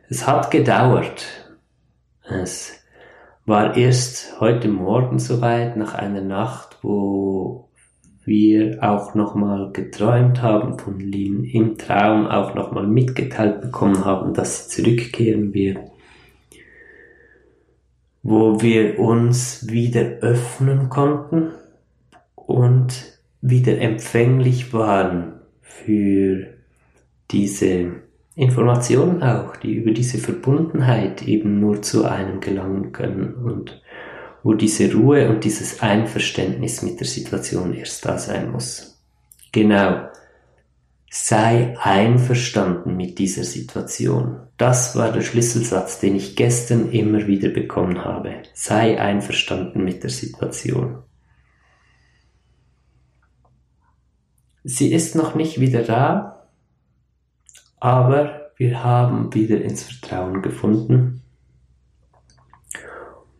Es 0.08 0.26
hat 0.26 0.50
gedauert. 0.50 1.24
Es 2.28 2.80
war 3.44 3.76
erst 3.76 4.40
heute 4.40 4.68
Morgen 4.68 5.20
soweit, 5.20 5.76
nach 5.76 5.94
einer 5.94 6.20
Nacht, 6.20 6.78
wo 6.82 7.70
wir 8.26 8.82
auch 8.82 9.14
nochmal 9.14 9.70
geträumt 9.72 10.42
haben 10.42 10.78
von 10.78 10.98
Lin, 10.98 11.44
im 11.44 11.78
Traum 11.78 12.26
auch 12.26 12.54
nochmal 12.54 12.86
mitgeteilt 12.86 13.60
bekommen 13.60 14.04
haben, 14.04 14.34
dass 14.34 14.68
sie 14.68 14.82
zurückkehren 14.82 15.54
wird, 15.54 15.78
wo 18.22 18.60
wir 18.60 18.98
uns 18.98 19.68
wieder 19.70 20.02
öffnen 20.20 20.88
konnten 20.88 21.52
und 22.34 23.20
wieder 23.40 23.80
empfänglich 23.80 24.72
waren 24.72 25.34
für 25.60 26.46
diese 27.30 27.92
Informationen 28.34 29.22
auch, 29.22 29.56
die 29.56 29.74
über 29.74 29.92
diese 29.92 30.18
Verbundenheit 30.18 31.22
eben 31.22 31.58
nur 31.58 31.80
zu 31.80 32.04
einem 32.04 32.40
gelangen 32.40 32.92
können. 32.92 33.34
Und 33.34 33.80
wo 34.46 34.54
diese 34.54 34.92
Ruhe 34.92 35.28
und 35.28 35.42
dieses 35.42 35.80
Einverständnis 35.82 36.80
mit 36.80 37.00
der 37.00 37.06
Situation 37.08 37.74
erst 37.74 38.06
da 38.06 38.16
sein 38.16 38.52
muss. 38.52 39.02
Genau. 39.50 40.08
Sei 41.10 41.76
einverstanden 41.80 42.96
mit 42.96 43.18
dieser 43.18 43.42
Situation. 43.42 44.38
Das 44.56 44.94
war 44.94 45.10
der 45.10 45.22
Schlüsselsatz, 45.22 45.98
den 45.98 46.14
ich 46.14 46.36
gestern 46.36 46.92
immer 46.92 47.26
wieder 47.26 47.48
bekommen 47.48 48.04
habe. 48.04 48.34
Sei 48.54 49.00
einverstanden 49.00 49.82
mit 49.82 50.04
der 50.04 50.10
Situation. 50.10 51.02
Sie 54.62 54.92
ist 54.92 55.16
noch 55.16 55.34
nicht 55.34 55.58
wieder 55.58 55.82
da, 55.82 56.46
aber 57.80 58.52
wir 58.56 58.84
haben 58.84 59.34
wieder 59.34 59.60
ins 59.60 59.82
Vertrauen 59.82 60.40
gefunden 60.40 61.24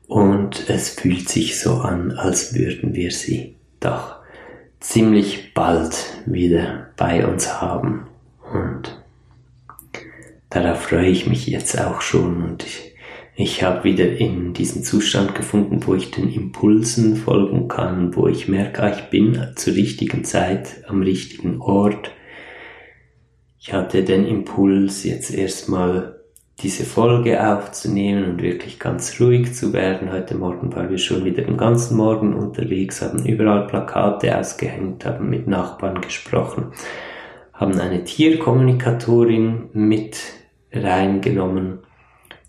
und 0.07 0.69
es 0.71 0.91
fühlt 0.91 1.29
sich 1.29 1.59
so 1.59 1.75
an, 1.77 2.13
als 2.13 2.55
würden 2.55 2.95
wir 2.95 3.11
sie 3.11 3.57
doch 3.81 4.17
ziemlich 4.81 5.53
bald 5.55 6.23
wieder 6.27 6.89
bei 6.97 7.27
uns 7.27 7.61
haben. 7.61 8.07
Und 8.53 9.03
darauf 10.51 10.83
freue 10.83 11.09
ich 11.09 11.27
mich 11.27 11.47
jetzt 11.47 11.81
auch 11.81 12.01
schon 12.01 12.43
und 12.43 12.65
ich, 12.65 12.95
ich 13.35 13.63
habe 13.63 13.85
wieder 13.85 14.17
in 14.17 14.55
diesen 14.55 14.83
Zustand 14.83 15.35
gefunden, 15.35 15.87
wo 15.87 15.95
ich 15.95 16.11
den 16.11 16.33
Impulsen 16.33 17.17
folgen 17.17 17.69
kann, 17.69 18.15
wo 18.17 18.29
ich 18.29 18.49
merke, 18.49 18.83
ah, 18.85 18.97
ich 18.97 19.11
bin 19.11 19.39
zur 19.57 19.75
richtigen 19.75 20.25
Zeit 20.25 20.85
am 20.87 21.03
richtigen 21.03 21.61
Ort. 21.61 22.13
Ich 23.59 23.73
hatte 23.73 24.05
den 24.05 24.27
Impuls, 24.27 25.05
jetzt 25.05 25.35
erstmal 25.35 26.16
diese 26.61 26.85
Folge 26.85 27.47
aufzunehmen 27.47 28.25
und 28.25 28.43
wirklich 28.43 28.79
ganz 28.79 29.21
ruhig 29.21 29.55
zu 29.55 29.75
werden. 29.75 30.11
Heute 30.11 30.35
Morgen 30.37 30.75
waren 30.75 30.89
wir 30.89 30.99
schon 30.99 31.25
wieder 31.25 31.43
den 31.43 31.59
ganzen 31.59 31.99
Morgen 31.99 32.35
unterwegs, 32.35 33.03
haben 33.03 33.27
überall 33.27 33.67
Plakate 33.67 34.39
ausgehängt, 34.39 35.05
haben 35.05 35.29
mit 35.29 35.47
Nachbarn 35.47 36.01
gesprochen, 36.01 36.73
haben 37.53 37.79
eine 37.79 38.05
Tierkommunikatorin 38.05 39.69
mit 39.75 40.19
reingenommen, 40.73 41.81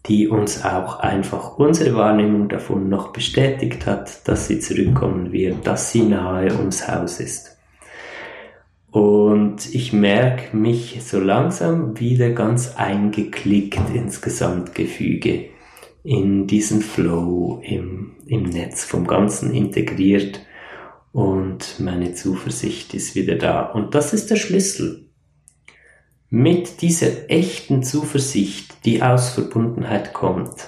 die 0.06 0.30
uns 0.30 0.64
auch 0.64 1.02
einfach 1.02 1.58
unsere 1.58 1.96
Wahrnehmung 1.98 2.48
davon 2.48 2.88
noch 2.88 3.12
bestätigt 3.12 3.86
hat, 3.86 4.26
dass 4.28 4.48
sie 4.48 4.60
zurückkommen 4.60 5.34
wird, 5.34 5.68
dass 5.68 5.92
sie 5.92 6.04
nahe 6.04 6.54
ums 6.54 6.88
Haus 6.88 7.20
ist. 7.20 7.57
Und 8.92 9.74
ich 9.76 9.92
merke 9.92 10.56
mich 10.56 11.00
so 11.04 11.20
langsam 11.20 12.00
wieder 12.00 12.32
ganz 12.32 12.76
eingeklickt 12.76 13.94
ins 13.94 14.22
Gesamtgefüge, 14.22 15.50
in 16.04 16.48
diesen 16.48 16.82
Flow 16.82 17.62
im, 17.64 18.16
im 18.26 18.44
Netz 18.44 18.86
vom 18.86 19.06
Ganzen 19.06 19.54
integriert 19.54 20.42
und 21.12 21.80
meine 21.80 22.14
Zuversicht 22.14 22.94
ist 22.94 23.16
wieder 23.16 23.36
da. 23.36 23.64
Und 23.64 23.96
das 23.96 24.14
ist 24.14 24.30
der 24.30 24.36
Schlüssel. 24.36 25.08
Mit 26.30 26.82
dieser 26.82 27.30
echten 27.30 27.84
Zuversicht, 27.84 28.86
die 28.86 29.02
aus 29.02 29.30
Verbundenheit 29.32 30.14
kommt, 30.14 30.68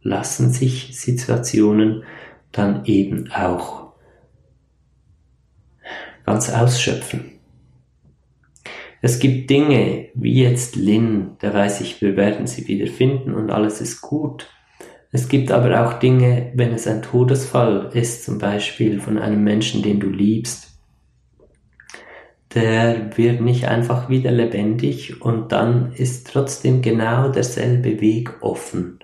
lassen 0.00 0.50
sich 0.50 0.98
Situationen 0.98 2.04
dann 2.52 2.84
eben 2.86 3.30
auch 3.32 3.92
ganz 6.24 6.50
ausschöpfen. 6.50 7.31
Es 9.04 9.18
gibt 9.18 9.50
Dinge, 9.50 10.10
wie 10.14 10.44
jetzt 10.44 10.76
Lynn, 10.76 11.32
da 11.40 11.52
weiß 11.52 11.80
ich, 11.80 12.00
wir 12.00 12.16
werden 12.16 12.46
sie 12.46 12.68
wieder 12.68 12.86
finden 12.86 13.34
und 13.34 13.50
alles 13.50 13.80
ist 13.80 14.00
gut. 14.00 14.48
Es 15.10 15.28
gibt 15.28 15.50
aber 15.50 15.84
auch 15.84 15.94
Dinge, 15.94 16.52
wenn 16.54 16.72
es 16.72 16.86
ein 16.86 17.02
Todesfall 17.02 17.90
ist, 17.94 18.24
zum 18.24 18.38
Beispiel 18.38 19.00
von 19.00 19.18
einem 19.18 19.42
Menschen, 19.42 19.82
den 19.82 19.98
du 19.98 20.08
liebst, 20.08 20.78
der 22.54 23.16
wird 23.18 23.40
nicht 23.40 23.66
einfach 23.66 24.08
wieder 24.08 24.30
lebendig 24.30 25.20
und 25.20 25.50
dann 25.50 25.92
ist 25.92 26.28
trotzdem 26.28 26.80
genau 26.80 27.28
derselbe 27.28 28.00
Weg 28.00 28.40
offen, 28.40 29.00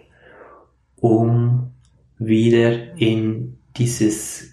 um 0.95 1.73
wieder 2.19 2.97
in 2.97 3.59
dieses 3.77 4.51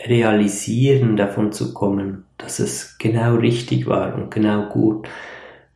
Realisieren 0.00 1.16
davon 1.16 1.52
zu 1.52 1.72
kommen, 1.74 2.23
dass 2.38 2.58
es 2.58 2.98
genau 2.98 3.36
richtig 3.36 3.86
war 3.86 4.14
und 4.14 4.30
genau 4.30 4.68
gut. 4.68 5.08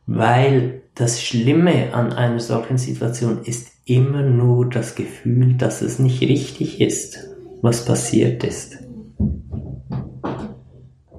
Weil 0.05 0.81
das 0.95 1.21
Schlimme 1.21 1.93
an 1.93 2.13
einer 2.13 2.39
solchen 2.39 2.77
Situation 2.77 3.43
ist 3.43 3.71
immer 3.85 4.21
nur 4.21 4.69
das 4.69 4.95
Gefühl, 4.95 5.53
dass 5.55 5.81
es 5.81 5.99
nicht 5.99 6.21
richtig 6.21 6.81
ist, 6.81 7.29
was 7.61 7.85
passiert 7.85 8.43
ist. 8.43 8.77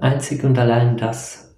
Einzig 0.01 0.45
und 0.45 0.59
allein 0.59 0.97
das. 0.97 1.57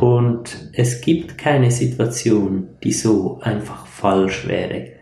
Und 0.00 0.70
es 0.72 1.00
gibt 1.00 1.38
keine 1.38 1.70
Situation, 1.70 2.68
die 2.82 2.92
so 2.92 3.38
einfach 3.40 3.86
falsch 3.86 4.46
wäre. 4.46 4.92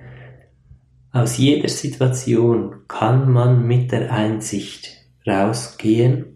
Aus 1.12 1.38
jeder 1.38 1.68
Situation 1.68 2.74
kann 2.88 3.30
man 3.30 3.66
mit 3.66 3.92
der 3.92 4.12
Einsicht 4.12 5.04
rausgehen, 5.26 6.33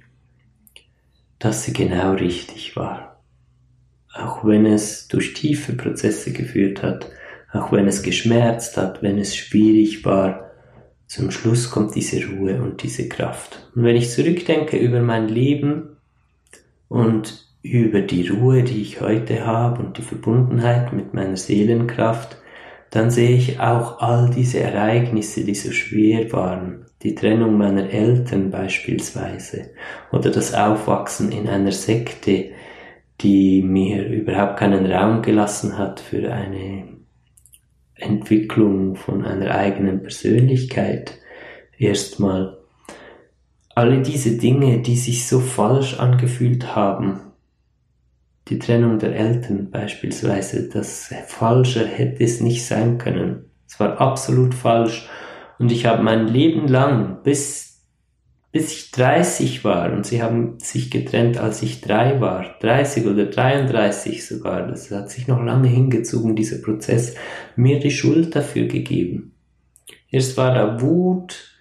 dass 1.39 1.65
sie 1.65 1.73
genau 1.73 2.13
richtig 2.13 2.77
war. 2.77 3.23
Auch 4.13 4.45
wenn 4.45 4.67
es 4.67 5.09
durch 5.09 5.35
tiefe 5.35 5.75
Prozesse 5.75 6.33
geführt 6.33 6.83
hat, 6.83 7.11
auch 7.53 7.73
wenn 7.73 7.87
es 7.87 8.03
geschmerzt 8.03 8.77
hat, 8.77 9.03
wenn 9.03 9.19
es 9.19 9.37
schwierig 9.37 10.05
war, 10.05 10.51
zum 11.07 11.31
Schluss 11.31 11.71
kommt 11.71 11.95
diese 11.95 12.27
Ruhe 12.27 12.61
und 12.61 12.83
diese 12.83 13.09
Kraft. 13.09 13.71
Und 13.75 13.85
wenn 13.85 13.97
ich 13.97 14.11
zurückdenke 14.11 14.77
über 14.77 15.01
mein 15.01 15.29
Leben 15.29 15.97
und 16.89 17.47
über 17.63 18.03
die 18.03 18.29
Ruhe, 18.29 18.63
die 18.63 18.83
ich 18.83 19.01
heute 19.01 19.47
habe 19.47 19.83
und 19.83 19.97
die 19.97 20.03
Verbundenheit 20.03 20.93
mit 20.93 21.15
meiner 21.15 21.37
Seelenkraft, 21.37 22.37
dann 22.91 23.11
sehe 23.11 23.37
ich 23.37 23.61
auch 23.61 24.01
all 24.01 24.31
diese 24.31 24.61
Ereignisse, 24.61 25.45
die 25.45 25.55
so 25.55 25.73
schwer 25.73 26.31
waren, 26.33 26.87
die 27.03 27.15
Trennung 27.15 27.57
meiner 27.57 27.91
Eltern 27.91 28.51
beispielsweise 28.51 29.71
oder 30.11 30.31
das 30.31 30.55
Aufwachsen 30.55 31.31
in 31.31 31.49
einer 31.49 31.73
Sekte, 31.73 32.51
die 33.21 33.63
mir 33.63 34.07
überhaupt 34.07 34.59
keinen 34.59 34.91
Raum 34.91 35.23
gelassen 35.23 35.79
hat 35.79 36.01
für 36.01 36.33
eine 36.33 36.99
Entwicklung 37.95 38.97
von 38.97 39.25
einer 39.25 39.51
eigenen 39.53 40.03
Persönlichkeit. 40.03 41.19
Erstmal 41.79 42.59
alle 43.75 44.03
diese 44.03 44.37
Dinge, 44.37 44.81
die 44.81 44.97
sich 44.97 45.29
so 45.29 45.41
falsch 45.41 45.99
angefühlt 45.99 46.75
haben, 46.75 47.21
die 48.49 48.59
Trennung 48.59 48.99
der 48.99 49.15
Eltern 49.15 49.71
beispielsweise, 49.71 50.69
das 50.69 51.13
Falsche 51.27 51.87
hätte 51.87 52.25
es 52.25 52.41
nicht 52.41 52.67
sein 52.67 52.99
können. 52.99 53.51
Es 53.69 53.79
war 53.79 54.01
absolut 54.01 54.55
falsch 54.55 55.09
und 55.59 55.73
ich 55.73 55.87
habe 55.87 56.03
mein 56.03 56.29
Leben 56.29 56.69
lang, 56.69 57.23
bis, 57.25 57.85
bis 58.53 58.73
ich 58.73 58.91
30 58.93 59.65
war, 59.65 59.93
und 59.93 60.07
sie 60.07 60.23
haben 60.23 60.59
sich 60.59 60.91
getrennt, 60.91 61.39
als 61.39 61.63
ich 61.63 61.81
drei 61.81 62.21
war, 62.21 62.57
30 62.61 63.07
oder 63.07 63.27
33 63.27 64.25
sogar, 64.27 64.67
das 64.67 64.91
hat 64.91 65.11
sich 65.11 65.27
noch 65.27 65.43
lange 65.43 65.69
hingezogen, 65.69 66.37
dieser 66.37 66.63
Prozess, 66.63 67.15
mir 67.57 67.81
die 67.81 67.91
Schuld 67.91 68.37
dafür 68.37 68.67
gegeben. 68.67 69.35
Erst 70.11 70.37
war 70.37 70.55
da 70.55 70.81
Wut 70.81 71.57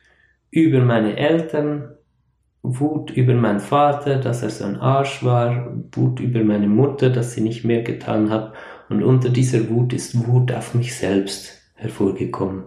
über 0.51 0.79
meine 0.79 1.17
Eltern, 1.17 1.89
Wut 2.62 3.12
über 3.12 3.33
meinen 3.33 3.60
Vater, 3.60 4.17
dass 4.19 4.43
er 4.43 4.49
so 4.49 4.65
ein 4.65 4.75
Arsch 4.75 5.23
war, 5.23 5.73
Wut 5.93 6.19
über 6.19 6.43
meine 6.43 6.67
Mutter, 6.67 7.10
dass 7.10 7.33
sie 7.33 7.41
nicht 7.41 7.65
mehr 7.65 7.81
getan 7.81 8.29
hat, 8.29 8.53
und 8.89 9.03
unter 9.03 9.29
dieser 9.29 9.69
Wut 9.69 9.91
ist 9.91 10.27
Wut 10.27 10.53
auf 10.53 10.73
mich 10.73 10.95
selbst 10.95 11.62
hervorgekommen 11.75 12.63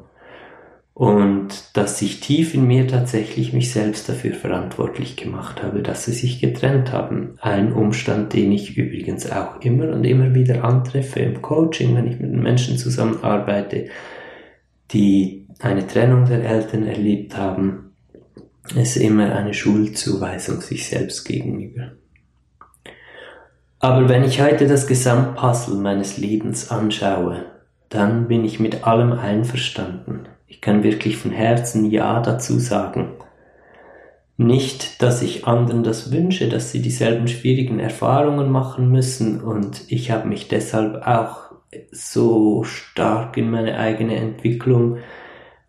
und 0.95 1.77
dass 1.77 2.03
ich 2.03 2.21
tief 2.21 2.55
in 2.55 2.67
mir 2.67 2.87
tatsächlich 2.87 3.53
mich 3.53 3.73
selbst 3.73 4.09
dafür 4.09 4.35
verantwortlich 4.35 5.17
gemacht 5.17 5.63
habe, 5.63 5.83
dass 5.83 6.05
sie 6.05 6.13
sich 6.13 6.41
getrennt 6.41 6.93
haben. 6.93 7.37
Ein 7.41 7.73
Umstand, 7.73 8.35
den 8.35 8.53
ich 8.53 8.77
übrigens 8.77 9.31
auch 9.31 9.61
immer 9.61 9.91
und 9.91 10.05
immer 10.05 10.35
wieder 10.35 10.65
antreffe 10.65 11.21
im 11.21 11.41
Coaching, 11.41 11.97
wenn 11.97 12.07
ich 12.07 12.21
mit 12.21 12.33
Menschen 12.33 12.77
zusammenarbeite, 12.77 13.87
die 14.91 15.47
eine 15.61 15.87
Trennung 15.87 16.27
der 16.27 16.45
Eltern 16.45 16.87
erlebt 16.87 17.37
haben, 17.37 17.93
ist 18.75 18.97
immer 18.97 19.35
eine 19.35 19.55
Schuldzuweisung 19.55 20.61
sich 20.61 20.89
selbst 20.89 21.25
gegenüber. 21.25 21.93
Aber 23.79 24.09
wenn 24.09 24.25
ich 24.25 24.43
heute 24.43 24.67
das 24.67 24.87
Gesamtpuzzle 24.87 25.77
meines 25.77 26.19
Lebens 26.19 26.71
anschaue, 26.71 27.47
dann 27.89 28.29
bin 28.29 28.45
ich 28.45 28.61
mit 28.61 28.87
allem 28.87 29.13
einverstanden. 29.13 30.29
Ich 30.51 30.61
kann 30.61 30.83
wirklich 30.83 31.17
von 31.17 31.31
Herzen 31.31 31.89
Ja 31.89 32.21
dazu 32.21 32.59
sagen. 32.59 33.13
Nicht, 34.37 35.01
dass 35.01 35.23
ich 35.23 35.47
anderen 35.47 35.85
das 35.85 36.11
wünsche, 36.11 36.49
dass 36.49 36.73
sie 36.73 36.83
dieselben 36.83 37.29
schwierigen 37.29 37.79
Erfahrungen 37.79 38.51
machen 38.51 38.91
müssen 38.91 39.41
und 39.41 39.85
ich 39.87 40.11
habe 40.11 40.27
mich 40.27 40.49
deshalb 40.49 41.07
auch 41.07 41.53
so 41.93 42.65
stark 42.65 43.37
in 43.37 43.49
meine 43.49 43.79
eigene 43.79 44.17
Entwicklung 44.17 44.99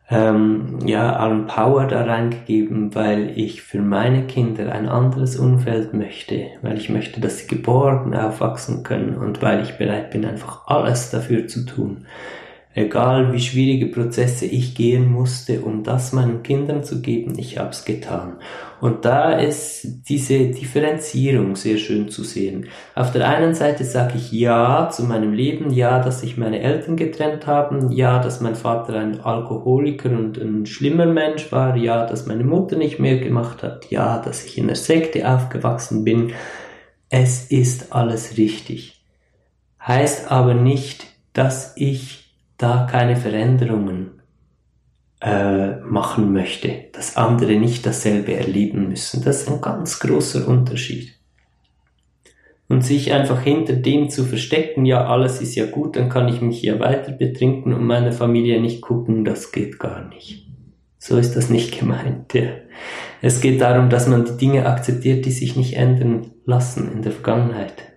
ähm, 0.09 0.79
ja 0.83 1.15
allen 1.15 1.45
Power 1.45 1.85
da 1.85 2.03
reingegeben, 2.03 2.95
weil 2.95 3.37
ich 3.37 3.61
für 3.61 3.81
meine 3.81 4.25
Kinder 4.25 4.71
ein 4.71 4.89
anderes 4.89 5.37
Umfeld 5.37 5.93
möchte, 5.93 6.47
weil 6.63 6.77
ich 6.77 6.89
möchte, 6.89 7.21
dass 7.21 7.37
sie 7.37 7.47
geborgen 7.47 8.15
aufwachsen 8.15 8.81
können 8.81 9.15
und 9.15 9.43
weil 9.43 9.61
ich 9.61 9.77
bereit 9.77 10.09
bin, 10.09 10.25
einfach 10.25 10.65
alles 10.65 11.11
dafür 11.11 11.47
zu 11.47 11.67
tun 11.67 12.07
egal 12.73 13.33
wie 13.33 13.39
schwierige 13.39 13.87
Prozesse 13.87 14.45
ich 14.45 14.75
gehen 14.75 15.11
musste, 15.11 15.61
um 15.61 15.83
das 15.83 16.13
meinen 16.13 16.41
Kindern 16.41 16.83
zu 16.83 17.01
geben, 17.01 17.37
ich 17.37 17.57
habe 17.57 17.71
es 17.71 17.83
getan. 17.83 18.37
Und 18.79 19.05
da 19.05 19.33
ist 19.33 20.09
diese 20.09 20.47
Differenzierung 20.47 21.55
sehr 21.55 21.77
schön 21.77 22.09
zu 22.09 22.23
sehen. 22.23 22.67
Auf 22.95 23.11
der 23.11 23.27
einen 23.27 23.53
Seite 23.53 23.83
sage 23.83 24.13
ich 24.15 24.31
ja 24.31 24.89
zu 24.89 25.03
meinem 25.03 25.33
Leben, 25.33 25.71
ja, 25.71 26.01
dass 26.01 26.21
sich 26.21 26.37
meine 26.37 26.61
Eltern 26.61 26.95
getrennt 26.95 27.45
haben, 27.45 27.91
ja, 27.91 28.19
dass 28.19 28.41
mein 28.41 28.55
Vater 28.55 28.95
ein 28.95 29.19
Alkoholiker 29.19 30.09
und 30.09 30.37
ein 30.37 30.65
schlimmer 30.65 31.05
Mensch 31.05 31.51
war, 31.51 31.75
ja, 31.75 32.05
dass 32.07 32.25
meine 32.25 32.43
Mutter 32.43 32.75
nicht 32.77 32.99
mehr 32.99 33.17
gemacht 33.17 33.61
hat, 33.61 33.91
ja, 33.91 34.17
dass 34.17 34.45
ich 34.45 34.57
in 34.57 34.67
der 34.67 34.75
Sekte 34.75 35.29
aufgewachsen 35.29 36.03
bin. 36.03 36.31
Es 37.09 37.51
ist 37.51 37.93
alles 37.93 38.37
richtig. 38.37 39.03
Heißt 39.85 40.31
aber 40.31 40.53
nicht, 40.53 41.05
dass 41.33 41.73
ich 41.75 42.20
da 42.61 42.87
keine 42.89 43.15
Veränderungen 43.15 44.21
äh, 45.21 45.75
machen 45.81 46.33
möchte, 46.33 46.85
dass 46.93 47.17
andere 47.17 47.53
nicht 47.53 47.85
dasselbe 47.85 48.33
erleben 48.35 48.89
müssen. 48.89 49.23
Das 49.23 49.41
ist 49.41 49.49
ein 49.49 49.61
ganz 49.61 49.99
großer 49.99 50.47
Unterschied. 50.47 51.13
Und 52.67 52.85
sich 52.85 53.11
einfach 53.11 53.41
hinter 53.41 53.73
dem 53.73 54.09
zu 54.09 54.23
verstecken, 54.23 54.85
ja, 54.85 55.05
alles 55.05 55.41
ist 55.41 55.55
ja 55.55 55.65
gut, 55.65 55.97
dann 55.97 56.09
kann 56.09 56.29
ich 56.29 56.41
mich 56.41 56.61
ja 56.61 56.79
weiter 56.79 57.11
betrinken 57.11 57.73
und 57.73 57.85
meiner 57.85 58.13
Familie 58.13 58.61
nicht 58.61 58.81
gucken, 58.81 59.25
das 59.25 59.51
geht 59.51 59.77
gar 59.77 60.07
nicht. 60.07 60.47
So 60.97 61.17
ist 61.17 61.35
das 61.35 61.49
nicht 61.49 61.77
gemeint. 61.79 62.33
Ja. 62.33 62.49
Es 63.21 63.41
geht 63.41 63.59
darum, 63.61 63.89
dass 63.89 64.07
man 64.07 64.25
die 64.25 64.37
Dinge 64.37 64.65
akzeptiert, 64.65 65.25
die 65.25 65.31
sich 65.31 65.55
nicht 65.55 65.75
ändern 65.75 66.31
lassen 66.45 66.91
in 66.93 67.01
der 67.01 67.11
Vergangenheit. 67.11 67.90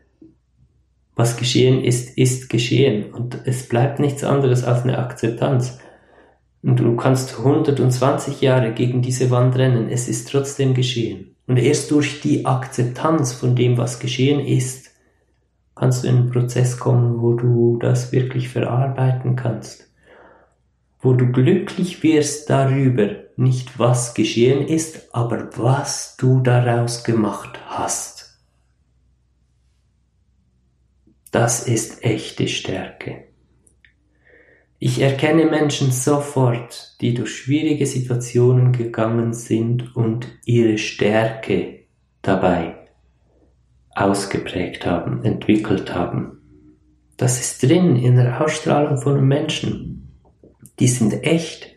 Was 1.16 1.36
geschehen 1.36 1.84
ist, 1.84 2.16
ist 2.18 2.48
geschehen 2.48 3.12
und 3.12 3.38
es 3.44 3.68
bleibt 3.68 4.00
nichts 4.00 4.24
anderes 4.24 4.64
als 4.64 4.82
eine 4.82 4.98
Akzeptanz. 4.98 5.78
Und 6.62 6.80
du 6.80 6.96
kannst 6.96 7.38
120 7.38 8.40
Jahre 8.40 8.72
gegen 8.72 9.02
diese 9.02 9.30
Wand 9.30 9.56
rennen, 9.56 9.88
es 9.90 10.08
ist 10.08 10.30
trotzdem 10.30 10.74
geschehen. 10.74 11.36
Und 11.46 11.58
erst 11.58 11.90
durch 11.90 12.20
die 12.20 12.46
Akzeptanz 12.46 13.34
von 13.34 13.54
dem, 13.54 13.76
was 13.76 14.00
geschehen 14.00 14.40
ist, 14.40 14.90
kannst 15.74 16.04
du 16.04 16.08
in 16.08 16.16
einen 16.16 16.30
Prozess 16.30 16.78
kommen, 16.78 17.20
wo 17.20 17.34
du 17.34 17.78
das 17.78 18.12
wirklich 18.12 18.48
verarbeiten 18.48 19.36
kannst. 19.36 19.90
Wo 21.00 21.12
du 21.12 21.30
glücklich 21.30 22.02
wirst 22.02 22.48
darüber, 22.48 23.10
nicht 23.36 23.78
was 23.78 24.14
geschehen 24.14 24.66
ist, 24.66 25.14
aber 25.14 25.50
was 25.56 26.16
du 26.16 26.40
daraus 26.40 27.04
gemacht 27.04 27.58
hast. 27.66 28.13
Das 31.34 31.66
ist 31.66 32.04
echte 32.04 32.46
Stärke. 32.46 33.24
Ich 34.78 35.00
erkenne 35.00 35.46
Menschen 35.46 35.90
sofort, 35.90 36.94
die 37.00 37.12
durch 37.12 37.34
schwierige 37.34 37.86
Situationen 37.86 38.70
gegangen 38.70 39.32
sind 39.34 39.96
und 39.96 40.28
ihre 40.44 40.78
Stärke 40.78 41.86
dabei 42.22 42.76
ausgeprägt 43.96 44.86
haben, 44.86 45.24
entwickelt 45.24 45.92
haben. 45.92 46.38
Das 47.16 47.40
ist 47.40 47.64
drin 47.64 47.96
in 47.96 48.14
der 48.14 48.40
Ausstrahlung 48.40 48.98
von 48.98 49.26
Menschen. 49.26 50.12
Die 50.78 50.86
sind 50.86 51.24
echt. 51.24 51.76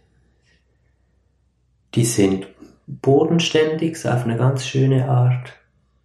Die 1.95 2.05
sind 2.05 2.47
bodenständig, 2.85 3.97
auf 4.07 4.23
eine 4.23 4.37
ganz 4.37 4.67
schöne 4.67 5.09
Art. 5.09 5.53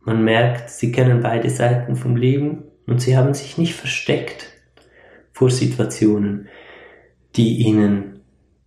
Man 0.01 0.25
merkt, 0.25 0.71
sie 0.71 0.91
kennen 0.91 1.21
beide 1.21 1.51
Seiten 1.51 1.97
vom 1.97 2.17
Leben 2.17 2.72
und 2.93 3.01
sie 3.01 3.17
haben 3.17 3.33
sich 3.33 3.57
nicht 3.57 3.75
versteckt 3.75 4.49
vor 5.33 5.49
Situationen, 5.49 6.49
die 7.37 7.57
ihnen 7.57 8.21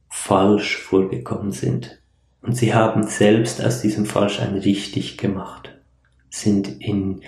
falsch 0.10 0.78
vorgekommen 0.78 1.52
sind. 1.52 2.02
Und 2.42 2.58
sie 2.58 2.74
haben 2.74 3.04
selbst 3.04 3.64
aus 3.64 3.84
diesem 3.84 4.08
Falschsein 4.08 4.56
richtig 4.56 5.20
gemacht, 5.20 5.76
sind 6.32 6.82
in 6.82 7.22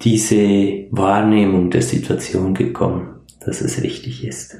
diese 0.00 0.86
Wahrnehmung 0.90 1.70
der 1.70 1.82
Situation 1.82 2.54
gekommen, 2.54 3.20
dass 3.40 3.60
es 3.60 3.82
richtig 3.82 4.24
ist. 4.24 4.56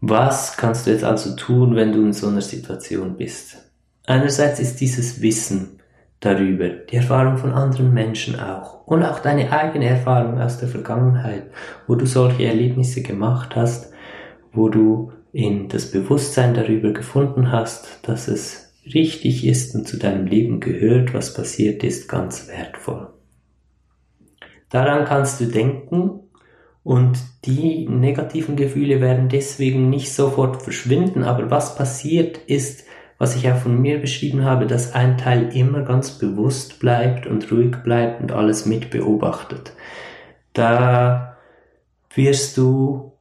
Was 0.00 0.56
kannst 0.56 0.86
du 0.86 0.92
jetzt 0.92 1.02
also 1.02 1.34
tun, 1.34 1.74
wenn 1.74 1.92
du 1.92 2.02
in 2.02 2.12
so 2.12 2.28
einer 2.28 2.42
Situation 2.42 3.16
bist? 3.16 3.56
Einerseits 4.06 4.60
ist 4.60 4.80
dieses 4.80 5.20
Wissen 5.20 5.77
darüber, 6.20 6.68
die 6.68 6.96
Erfahrung 6.96 7.36
von 7.38 7.52
anderen 7.52 7.94
Menschen 7.94 8.38
auch 8.40 8.86
und 8.86 9.04
auch 9.04 9.20
deine 9.20 9.52
eigene 9.52 9.86
Erfahrung 9.86 10.40
aus 10.40 10.58
der 10.58 10.68
Vergangenheit, 10.68 11.44
wo 11.86 11.94
du 11.94 12.06
solche 12.06 12.44
Erlebnisse 12.44 13.02
gemacht 13.02 13.54
hast, 13.54 13.92
wo 14.52 14.68
du 14.68 15.12
in 15.32 15.68
das 15.68 15.90
Bewusstsein 15.90 16.54
darüber 16.54 16.92
gefunden 16.92 17.52
hast, 17.52 18.00
dass 18.02 18.28
es 18.28 18.72
richtig 18.94 19.46
ist 19.46 19.74
und 19.74 19.86
zu 19.86 19.98
deinem 19.98 20.26
Leben 20.26 20.60
gehört, 20.60 21.14
was 21.14 21.34
passiert 21.34 21.84
ist, 21.84 22.08
ganz 22.08 22.48
wertvoll. 22.48 23.08
Daran 24.70 25.04
kannst 25.04 25.40
du 25.40 25.46
denken 25.46 26.20
und 26.82 27.18
die 27.44 27.86
negativen 27.88 28.56
Gefühle 28.56 29.00
werden 29.00 29.28
deswegen 29.28 29.90
nicht 29.90 30.12
sofort 30.12 30.62
verschwinden, 30.62 31.22
aber 31.22 31.50
was 31.50 31.76
passiert 31.76 32.38
ist, 32.46 32.87
was 33.18 33.34
ich 33.34 33.50
auch 33.50 33.56
von 33.56 33.80
mir 33.80 34.00
beschrieben 34.00 34.44
habe, 34.44 34.66
dass 34.66 34.94
ein 34.94 35.18
Teil 35.18 35.54
immer 35.54 35.82
ganz 35.82 36.12
bewusst 36.12 36.78
bleibt 36.78 37.26
und 37.26 37.50
ruhig 37.50 37.76
bleibt 37.82 38.20
und 38.20 38.32
alles 38.32 38.64
mit 38.64 38.90
beobachtet. 38.90 39.72
Da 40.52 41.36
wirst 42.14 42.56
du 42.56 43.12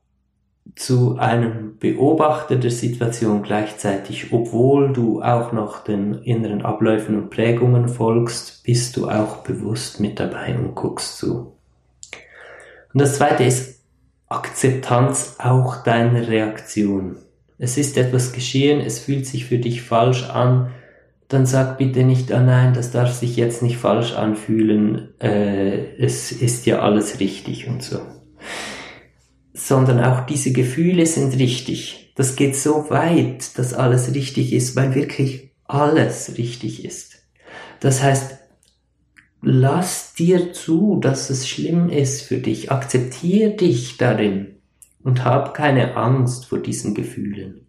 zu 0.75 1.17
einem 1.17 1.77
Beobachter 1.79 2.55
der 2.55 2.71
Situation 2.71 3.41
gleichzeitig, 3.41 4.31
obwohl 4.31 4.93
du 4.93 5.23
auch 5.23 5.51
noch 5.51 5.83
den 5.83 6.15
inneren 6.21 6.63
Abläufen 6.63 7.17
und 7.17 7.29
Prägungen 7.31 7.89
folgst, 7.89 8.63
bist 8.63 8.95
du 8.97 9.09
auch 9.09 9.37
bewusst 9.37 9.99
mit 9.99 10.19
dabei 10.19 10.55
und 10.55 10.75
guckst 10.75 11.17
zu. 11.17 11.57
Und 12.93 13.01
das 13.01 13.17
zweite 13.17 13.43
ist 13.43 13.83
Akzeptanz 14.29 15.37
auch 15.39 15.83
deiner 15.83 16.27
Reaktion. 16.27 17.17
Es 17.59 17.77
ist 17.77 17.97
etwas 17.97 18.33
geschehen, 18.33 18.81
es 18.81 18.99
fühlt 18.99 19.25
sich 19.25 19.45
für 19.45 19.57
dich 19.57 19.81
falsch 19.81 20.29
an, 20.29 20.71
dann 21.27 21.45
sag 21.45 21.77
bitte 21.77 22.03
nicht, 22.03 22.31
ah 22.31 22.41
nein, 22.41 22.73
das 22.73 22.91
darf 22.91 23.11
sich 23.11 23.35
jetzt 23.35 23.61
nicht 23.61 23.77
falsch 23.77 24.13
anfühlen, 24.13 25.19
äh, 25.19 25.95
es 25.97 26.31
ist 26.31 26.65
ja 26.65 26.79
alles 26.79 27.19
richtig 27.19 27.67
und 27.67 27.83
so. 27.83 27.99
Sondern 29.53 30.03
auch 30.03 30.25
diese 30.25 30.53
Gefühle 30.53 31.05
sind 31.05 31.37
richtig. 31.37 32.13
Das 32.15 32.35
geht 32.35 32.55
so 32.55 32.89
weit, 32.89 33.57
dass 33.57 33.73
alles 33.73 34.13
richtig 34.13 34.53
ist, 34.53 34.75
weil 34.75 34.95
wirklich 34.95 35.51
alles 35.65 36.37
richtig 36.37 36.85
ist. 36.85 37.23
Das 37.79 38.01
heißt, 38.01 38.37
lass 39.41 40.13
dir 40.13 40.53
zu, 40.53 40.99
dass 41.01 41.29
es 41.29 41.47
schlimm 41.47 41.89
ist 41.89 42.21
für 42.21 42.37
dich. 42.37 42.71
Akzeptier 42.71 43.55
dich 43.55 43.97
darin 43.97 44.56
und 45.07 45.23
hab 45.23 45.53
keine 45.53 45.95
Angst 45.95 46.47
vor 46.47 46.59
diesen 46.59 46.93
Gefühlen. 46.93 47.61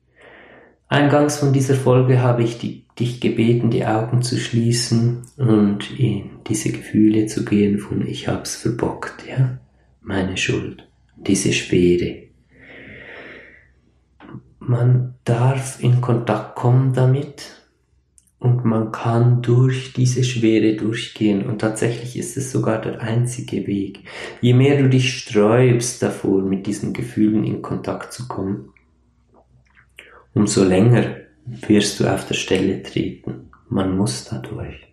Eingangs 0.89 1.37
von 1.37 1.53
dieser 1.53 1.77
Folge 1.77 2.21
habe 2.21 2.43
ich 2.43 2.59
die, 2.59 2.85
dich 2.99 3.21
gebeten, 3.21 3.71
die 3.71 3.87
Augen 3.87 4.23
zu 4.23 4.37
schließen 4.37 5.23
und 5.37 5.99
in 6.01 6.31
diese 6.49 6.73
Gefühle 6.73 7.27
zu 7.27 7.45
gehen 7.45 7.79
von 7.79 8.05
ich 8.05 8.27
hab's 8.27 8.57
verbockt, 8.57 9.25
ja, 9.29 9.59
meine 10.03 10.37
Schuld, 10.37 10.89
diese 11.15 11.53
Schwere. 11.53 12.25
Man 14.59 15.15
darf 15.25 15.81
in 15.81 16.01
Kontakt 16.01 16.57
kommen 16.57 16.93
damit 16.93 17.58
und 18.41 18.65
man 18.65 18.93
kann 18.93 19.43
durch 19.43 19.93
diese 19.93 20.23
Schwere 20.23 20.77
durchgehen 20.77 21.47
und 21.47 21.61
tatsächlich 21.61 22.17
ist 22.17 22.37
es 22.37 22.53
sogar 22.53 22.81
der 22.81 23.01
einzige 23.01 23.67
Weg. 23.67 24.05
Je 24.41 24.55
mehr 24.55 24.81
du 24.81 24.89
dich 24.89 25.19
sträubst 25.19 26.03
davor, 26.03 26.43
mit 26.43 26.67
diesen 26.67 26.93
Gefühlen 26.93 27.45
in 27.45 27.63
Kontakt 27.63 28.13
zu 28.13 28.29
kommen, 28.29 28.73
umso 30.35 30.63
länger 30.63 31.17
wirst 31.47 31.99
du 31.99 32.07
auf 32.07 32.27
der 32.27 32.35
Stelle 32.35 32.83
treten. 32.83 33.51
Man 33.69 33.97
muss 33.97 34.25
dadurch. 34.25 34.87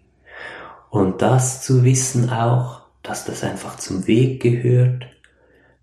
Und 0.90 1.22
das 1.22 1.62
zu 1.62 1.84
wissen 1.84 2.30
auch, 2.30 2.82
dass 3.04 3.26
das 3.26 3.44
einfach 3.44 3.78
zum 3.78 4.08
Weg 4.08 4.42
gehört, 4.42 5.06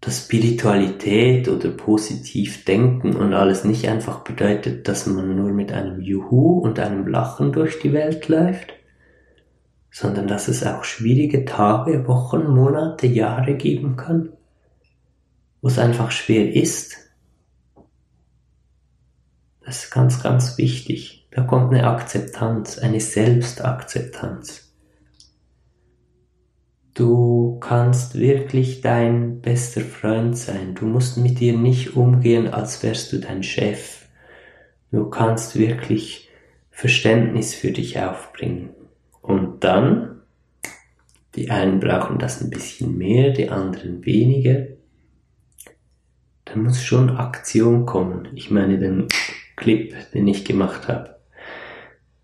dass 0.02 0.24
Spiritualität 0.24 1.48
oder 1.48 1.70
positiv 1.70 2.64
denken 2.64 3.14
und 3.14 3.32
alles 3.34 3.62
nicht 3.62 3.88
einfach 3.88 4.24
bedeutet, 4.24 4.88
dass 4.88 5.06
man 5.06 5.36
nur 5.36 5.52
mit 5.52 5.70
einem 5.70 6.00
Juhu 6.00 6.58
und 6.58 6.80
einem 6.80 7.06
Lachen 7.06 7.52
durch 7.52 7.78
die 7.78 7.92
Welt 7.92 8.26
läuft, 8.26 8.72
sondern 9.92 10.26
dass 10.26 10.48
es 10.48 10.66
auch 10.66 10.82
schwierige 10.82 11.44
Tage, 11.44 12.08
Wochen, 12.08 12.48
Monate, 12.48 13.06
Jahre 13.06 13.54
geben 13.54 13.94
kann, 13.94 14.32
wo 15.60 15.68
es 15.68 15.78
einfach 15.78 16.10
schwer 16.10 16.52
ist. 16.52 16.96
Das 19.64 19.84
ist 19.84 19.92
ganz, 19.92 20.20
ganz 20.20 20.58
wichtig. 20.58 21.28
Da 21.30 21.42
kommt 21.42 21.72
eine 21.72 21.86
Akzeptanz, 21.86 22.76
eine 22.76 22.98
Selbstakzeptanz. 22.98 24.71
Du 26.94 27.58
kannst 27.60 28.18
wirklich 28.18 28.82
dein 28.82 29.40
bester 29.40 29.80
Freund 29.80 30.36
sein. 30.36 30.74
Du 30.74 30.84
musst 30.84 31.16
mit 31.16 31.40
dir 31.40 31.56
nicht 31.56 31.96
umgehen, 31.96 32.52
als 32.52 32.82
wärst 32.82 33.12
du 33.12 33.18
dein 33.18 33.42
Chef. 33.42 34.06
Du 34.90 35.08
kannst 35.08 35.58
wirklich 35.58 36.28
Verständnis 36.70 37.54
für 37.54 37.70
dich 37.70 37.98
aufbringen. 37.98 38.70
Und 39.22 39.64
dann, 39.64 40.20
die 41.34 41.50
einen 41.50 41.80
brauchen 41.80 42.18
das 42.18 42.42
ein 42.42 42.50
bisschen 42.50 42.98
mehr, 42.98 43.30
die 43.30 43.48
anderen 43.48 44.04
weniger. 44.04 44.66
Da 46.44 46.56
muss 46.56 46.82
schon 46.82 47.16
Aktion 47.16 47.86
kommen. 47.86 48.28
Ich 48.34 48.50
meine 48.50 48.78
den 48.78 49.08
Clip, 49.56 49.94
den 50.12 50.28
ich 50.28 50.44
gemacht 50.44 50.88
habe. 50.88 51.16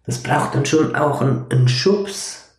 Das 0.04 0.22
braucht 0.22 0.54
dann 0.54 0.66
schon 0.66 0.94
auch 0.94 1.22
einen, 1.22 1.50
einen 1.50 1.68
Schubs. 1.68 2.58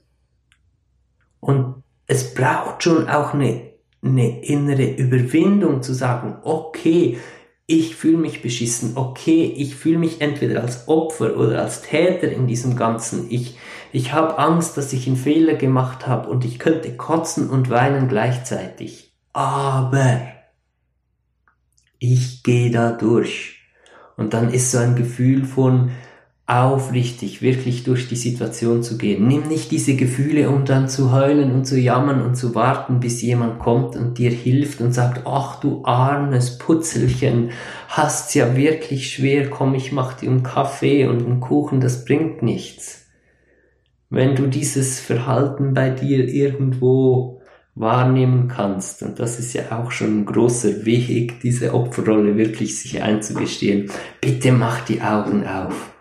Und 1.39 1.78
es 2.09 2.33
braucht 2.33 2.83
schon 2.83 3.07
auch 3.07 3.33
eine, 3.35 3.61
eine 4.03 4.43
innere 4.43 4.83
Überwindung 4.83 5.83
zu 5.83 5.93
sagen, 5.93 6.37
okay, 6.41 7.19
ich 7.67 7.95
fühle 7.95 8.17
mich 8.17 8.41
beschissen, 8.41 8.93
okay, 8.97 9.53
ich 9.55 9.75
fühle 9.75 9.99
mich 9.99 10.19
entweder 10.19 10.63
als 10.63 10.87
Opfer 10.87 11.37
oder 11.37 11.61
als 11.61 11.83
Täter 11.83 12.31
in 12.31 12.47
diesem 12.47 12.75
Ganzen. 12.75 13.27
Ich, 13.29 13.57
ich 13.93 14.11
habe 14.11 14.39
Angst, 14.39 14.75
dass 14.75 14.91
ich 14.91 15.05
einen 15.05 15.17
Fehler 15.17 15.53
gemacht 15.53 16.07
habe 16.07 16.29
und 16.29 16.43
ich 16.45 16.57
könnte 16.57 16.97
kotzen 16.97 17.47
und 17.47 17.69
weinen 17.69 18.07
gleichzeitig. 18.07 19.13
Aber 19.31 20.19
ich 21.99 22.41
gehe 22.41 22.71
da 22.71 22.91
durch. 22.91 23.59
Und 24.17 24.33
dann 24.33 24.51
ist 24.51 24.71
so 24.71 24.79
ein 24.79 24.95
Gefühl 24.95 25.45
von, 25.45 25.91
aufrichtig, 26.49 27.43
wirklich 27.43 27.83
durch 27.83 28.07
die 28.07 28.15
Situation 28.15 28.81
zu 28.81 28.97
gehen. 28.97 29.27
Nimm 29.27 29.47
nicht 29.47 29.69
diese 29.69 29.95
Gefühle, 29.95 30.49
um 30.49 30.65
dann 30.65 30.89
zu 30.89 31.11
heulen 31.11 31.51
und 31.51 31.65
zu 31.65 31.79
jammern 31.79 32.21
und 32.21 32.35
zu 32.35 32.55
warten, 32.55 32.99
bis 32.99 33.21
jemand 33.21 33.59
kommt 33.59 33.95
und 33.95 34.17
dir 34.17 34.31
hilft 34.31 34.81
und 34.81 34.91
sagt, 34.91 35.27
ach 35.27 35.59
du 35.59 35.85
armes 35.85 36.57
Putzelchen, 36.57 37.51
hast's 37.87 38.33
ja 38.33 38.55
wirklich 38.57 39.13
schwer, 39.13 39.51
komm, 39.51 39.75
ich 39.75 39.91
mach 39.91 40.13
dir 40.13 40.31
einen 40.31 40.41
Kaffee 40.41 41.05
und 41.05 41.23
einen 41.23 41.39
Kuchen, 41.39 41.81
das 41.81 42.03
bringt 42.03 42.41
nichts. 42.41 43.05
Wenn 44.09 44.35
du 44.35 44.47
dieses 44.47 44.99
Verhalten 44.99 45.75
bei 45.75 45.91
dir 45.91 46.27
irgendwo 46.27 47.41
wahrnehmen 47.75 48.47
kannst, 48.47 49.03
und 49.03 49.19
das 49.19 49.37
ist 49.37 49.53
ja 49.53 49.79
auch 49.79 49.91
schon 49.91 50.21
ein 50.21 50.25
großer 50.25 50.83
Weg, 50.83 51.41
diese 51.41 51.75
Opferrolle 51.75 52.37
wirklich 52.37 52.79
sich 52.79 53.03
einzugestehen, 53.03 53.91
bitte 54.19 54.51
mach 54.51 54.81
die 54.81 55.01
Augen 55.01 55.45
auf 55.45 55.91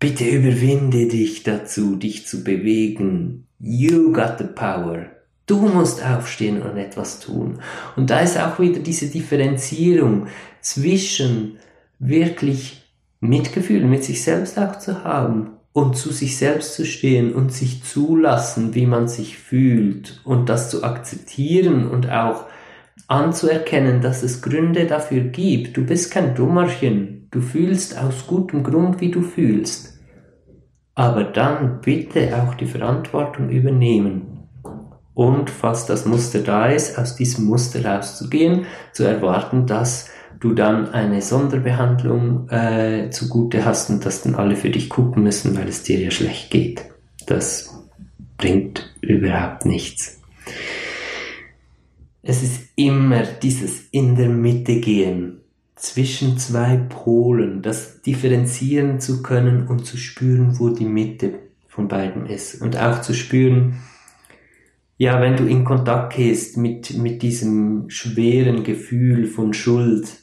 Bitte 0.00 0.24
überwinde 0.24 1.08
dich 1.08 1.42
dazu, 1.42 1.94
dich 1.94 2.26
zu 2.26 2.42
bewegen. 2.42 3.46
You 3.58 4.12
got 4.12 4.36
the 4.38 4.44
power. 4.44 5.06
Du 5.44 5.58
musst 5.58 6.02
aufstehen 6.02 6.62
und 6.62 6.78
etwas 6.78 7.20
tun. 7.20 7.58
Und 7.96 8.08
da 8.08 8.20
ist 8.20 8.40
auch 8.40 8.58
wieder 8.58 8.80
diese 8.80 9.08
Differenzierung 9.08 10.28
zwischen 10.62 11.58
wirklich 11.98 12.82
Mitgefühl 13.20 13.84
mit 13.84 14.02
sich 14.02 14.24
selbst 14.24 14.58
auch 14.58 14.78
zu 14.78 15.04
haben 15.04 15.50
und 15.74 15.98
zu 15.98 16.12
sich 16.12 16.38
selbst 16.38 16.74
zu 16.74 16.86
stehen 16.86 17.34
und 17.34 17.52
sich 17.52 17.84
zulassen, 17.84 18.74
wie 18.74 18.86
man 18.86 19.06
sich 19.06 19.36
fühlt 19.36 20.22
und 20.24 20.48
das 20.48 20.70
zu 20.70 20.82
akzeptieren 20.82 21.86
und 21.86 22.08
auch 22.08 22.46
anzuerkennen, 23.06 24.00
dass 24.00 24.22
es 24.22 24.40
Gründe 24.40 24.86
dafür 24.86 25.24
gibt. 25.24 25.76
Du 25.76 25.84
bist 25.84 26.10
kein 26.10 26.34
Dummerchen. 26.34 27.28
Du 27.30 27.40
fühlst 27.40 27.98
aus 27.98 28.26
gutem 28.26 28.62
Grund, 28.62 29.00
wie 29.00 29.10
du 29.10 29.20
fühlst. 29.22 29.89
Aber 30.94 31.24
dann 31.24 31.80
bitte 31.80 32.42
auch 32.42 32.54
die 32.54 32.66
Verantwortung 32.66 33.48
übernehmen. 33.48 34.48
Und 35.14 35.50
falls 35.50 35.86
das 35.86 36.06
Muster 36.06 36.40
da 36.40 36.66
ist, 36.66 36.98
aus 36.98 37.16
diesem 37.16 37.44
Muster 37.46 37.84
rauszugehen, 37.84 38.66
zu 38.92 39.04
erwarten, 39.04 39.66
dass 39.66 40.08
du 40.40 40.54
dann 40.54 40.92
eine 40.92 41.20
Sonderbehandlung 41.20 42.48
äh, 42.48 43.10
zugute 43.10 43.64
hast 43.64 43.90
und 43.90 44.04
dass 44.06 44.22
dann 44.22 44.34
alle 44.34 44.56
für 44.56 44.70
dich 44.70 44.88
gucken 44.88 45.22
müssen, 45.22 45.56
weil 45.56 45.68
es 45.68 45.82
dir 45.82 46.00
ja 46.00 46.10
schlecht 46.10 46.50
geht. 46.50 46.84
Das 47.26 47.70
bringt 48.38 48.94
überhaupt 49.02 49.66
nichts. 49.66 50.20
Es 52.22 52.42
ist 52.42 52.68
immer 52.76 53.22
dieses 53.22 53.88
in 53.90 54.16
der 54.16 54.28
Mitte 54.28 54.80
gehen, 54.80 55.39
zwischen 55.80 56.36
zwei 56.36 56.76
Polen, 56.76 57.62
das 57.62 58.02
differenzieren 58.02 59.00
zu 59.00 59.22
können 59.22 59.66
und 59.66 59.86
zu 59.86 59.96
spüren, 59.96 60.58
wo 60.58 60.68
die 60.68 60.84
Mitte 60.84 61.38
von 61.68 61.88
beiden 61.88 62.26
ist. 62.26 62.60
Und 62.60 62.76
auch 62.76 63.00
zu 63.00 63.14
spüren, 63.14 63.80
ja, 64.98 65.22
wenn 65.22 65.36
du 65.36 65.46
in 65.46 65.64
Kontakt 65.64 66.16
gehst 66.16 66.58
mit, 66.58 66.98
mit 66.98 67.22
diesem 67.22 67.88
schweren 67.88 68.62
Gefühl 68.62 69.24
von 69.24 69.54
Schuld, 69.54 70.18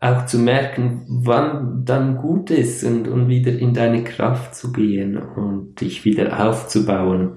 auch 0.00 0.26
zu 0.26 0.38
merken, 0.38 1.04
wann 1.08 1.84
dann 1.84 2.16
gut 2.16 2.50
ist 2.50 2.82
und, 2.82 3.06
und 3.06 3.28
wieder 3.28 3.56
in 3.56 3.74
deine 3.74 4.02
Kraft 4.02 4.56
zu 4.56 4.72
gehen 4.72 5.16
und 5.16 5.80
dich 5.80 6.04
wieder 6.04 6.44
aufzubauen, 6.44 7.36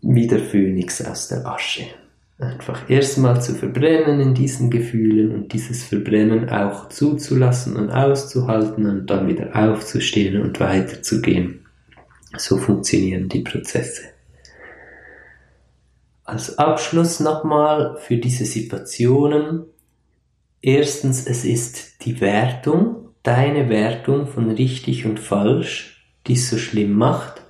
wie 0.00 0.26
der 0.26 0.40
Phönix 0.40 1.04
aus 1.04 1.28
der 1.28 1.46
Asche. 1.46 1.84
Einfach 2.40 2.88
erstmal 2.88 3.42
zu 3.42 3.54
verbrennen 3.54 4.18
in 4.18 4.32
diesen 4.32 4.70
Gefühlen 4.70 5.34
und 5.34 5.52
dieses 5.52 5.84
Verbrennen 5.84 6.48
auch 6.48 6.88
zuzulassen 6.88 7.76
und 7.76 7.90
auszuhalten 7.90 8.86
und 8.86 9.10
dann 9.10 9.28
wieder 9.28 9.54
aufzustehen 9.54 10.40
und 10.40 10.58
weiterzugehen. 10.58 11.66
So 12.38 12.56
funktionieren 12.56 13.28
die 13.28 13.40
Prozesse. 13.40 14.04
Als 16.24 16.56
Abschluss 16.58 17.20
nochmal 17.20 17.98
für 17.98 18.16
diese 18.16 18.46
Situationen. 18.46 19.64
Erstens, 20.62 21.26
es 21.26 21.44
ist 21.44 22.06
die 22.06 22.22
Wertung, 22.22 23.10
deine 23.22 23.68
Wertung 23.68 24.26
von 24.26 24.50
richtig 24.50 25.04
und 25.04 25.20
falsch, 25.20 26.06
die 26.26 26.34
es 26.34 26.48
so 26.48 26.56
schlimm 26.56 26.94
macht, 26.94 27.42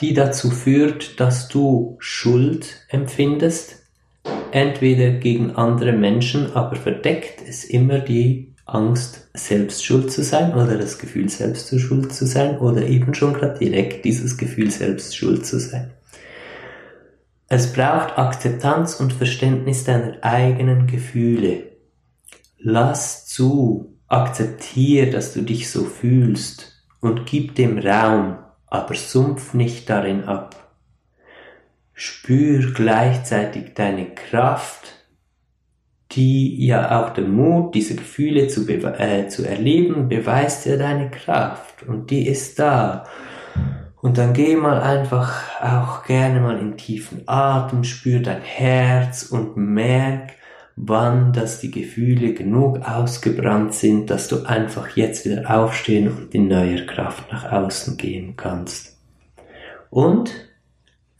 die 0.00 0.12
dazu 0.12 0.50
führt, 0.50 1.20
dass 1.20 1.48
du 1.48 1.96
Schuld 2.00 2.84
empfindest, 2.88 3.83
entweder 4.52 5.12
gegen 5.12 5.56
andere 5.56 5.92
Menschen, 5.92 6.54
aber 6.54 6.76
verdeckt 6.76 7.40
ist 7.40 7.64
immer 7.64 7.98
die 7.98 8.54
Angst, 8.66 9.28
selbst 9.34 9.84
schuld 9.84 10.10
zu 10.10 10.22
sein 10.22 10.54
oder 10.54 10.78
das 10.78 10.98
Gefühl, 10.98 11.28
selbst 11.28 11.66
zu 11.66 11.78
schuld 11.78 12.12
zu 12.12 12.26
sein 12.26 12.58
oder 12.58 12.86
eben 12.86 13.14
schon 13.14 13.34
gerade 13.34 13.58
direkt 13.58 14.04
dieses 14.04 14.36
Gefühl, 14.36 14.70
selbst 14.70 15.16
schuld 15.16 15.44
zu 15.44 15.58
sein. 15.58 15.90
Es 17.48 17.72
braucht 17.72 18.16
Akzeptanz 18.16 18.94
und 18.94 19.12
Verständnis 19.12 19.84
deiner 19.84 20.16
eigenen 20.22 20.86
Gefühle. 20.86 21.64
Lass 22.58 23.26
zu, 23.26 23.98
akzeptiere, 24.08 25.10
dass 25.10 25.34
du 25.34 25.42
dich 25.42 25.70
so 25.70 25.84
fühlst 25.84 26.72
und 27.00 27.26
gib 27.26 27.54
dem 27.54 27.78
Raum, 27.78 28.38
aber 28.66 28.94
sumpf 28.94 29.52
nicht 29.52 29.90
darin 29.90 30.24
ab. 30.24 30.63
Spür 31.94 32.72
gleichzeitig 32.72 33.74
deine 33.74 34.06
Kraft, 34.06 34.94
die 36.12 36.64
ja 36.66 37.00
auch 37.00 37.10
der 37.10 37.24
Mut, 37.24 37.74
diese 37.74 37.94
Gefühle 37.96 38.48
zu, 38.48 38.68
äh, 38.68 39.28
zu 39.28 39.44
erleben, 39.44 40.08
beweist 40.08 40.66
ja 40.66 40.76
deine 40.76 41.10
Kraft 41.10 41.82
und 41.84 42.10
die 42.10 42.26
ist 42.26 42.58
da. 42.58 43.04
Und 44.00 44.18
dann 44.18 44.34
geh 44.34 44.54
mal 44.54 44.82
einfach 44.82 45.62
auch 45.62 46.04
gerne 46.04 46.40
mal 46.40 46.58
in 46.58 46.76
tiefen 46.76 47.22
Atem, 47.26 47.84
spür 47.84 48.20
dein 48.20 48.42
Herz 48.42 49.22
und 49.22 49.56
merk, 49.56 50.32
wann 50.76 51.32
dass 51.32 51.60
die 51.60 51.70
Gefühle 51.70 52.34
genug 52.34 52.86
ausgebrannt 52.86 53.74
sind, 53.74 54.10
dass 54.10 54.28
du 54.28 54.44
einfach 54.44 54.96
jetzt 54.96 55.24
wieder 55.24 55.48
aufstehen 55.48 56.08
und 56.08 56.34
in 56.34 56.48
neuer 56.48 56.84
Kraft 56.84 57.32
nach 57.32 57.50
außen 57.50 57.96
gehen 57.96 58.34
kannst. 58.36 58.98
Und 59.90 60.32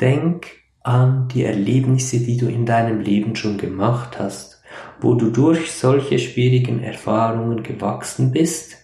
denk 0.01 0.64
an 0.85 1.29
die 1.29 1.45
Erlebnisse, 1.45 2.21
die 2.21 2.37
du 2.37 2.47
in 2.47 2.67
deinem 2.67 3.01
Leben 3.01 3.35
schon 3.35 3.59
gemacht 3.59 4.19
hast, 4.19 4.63
wo 5.01 5.15
du 5.15 5.31
durch 5.31 5.73
solche 5.73 6.19
schwierigen 6.19 6.83
Erfahrungen 6.83 7.63
gewachsen 7.63 8.31
bist 8.31 8.77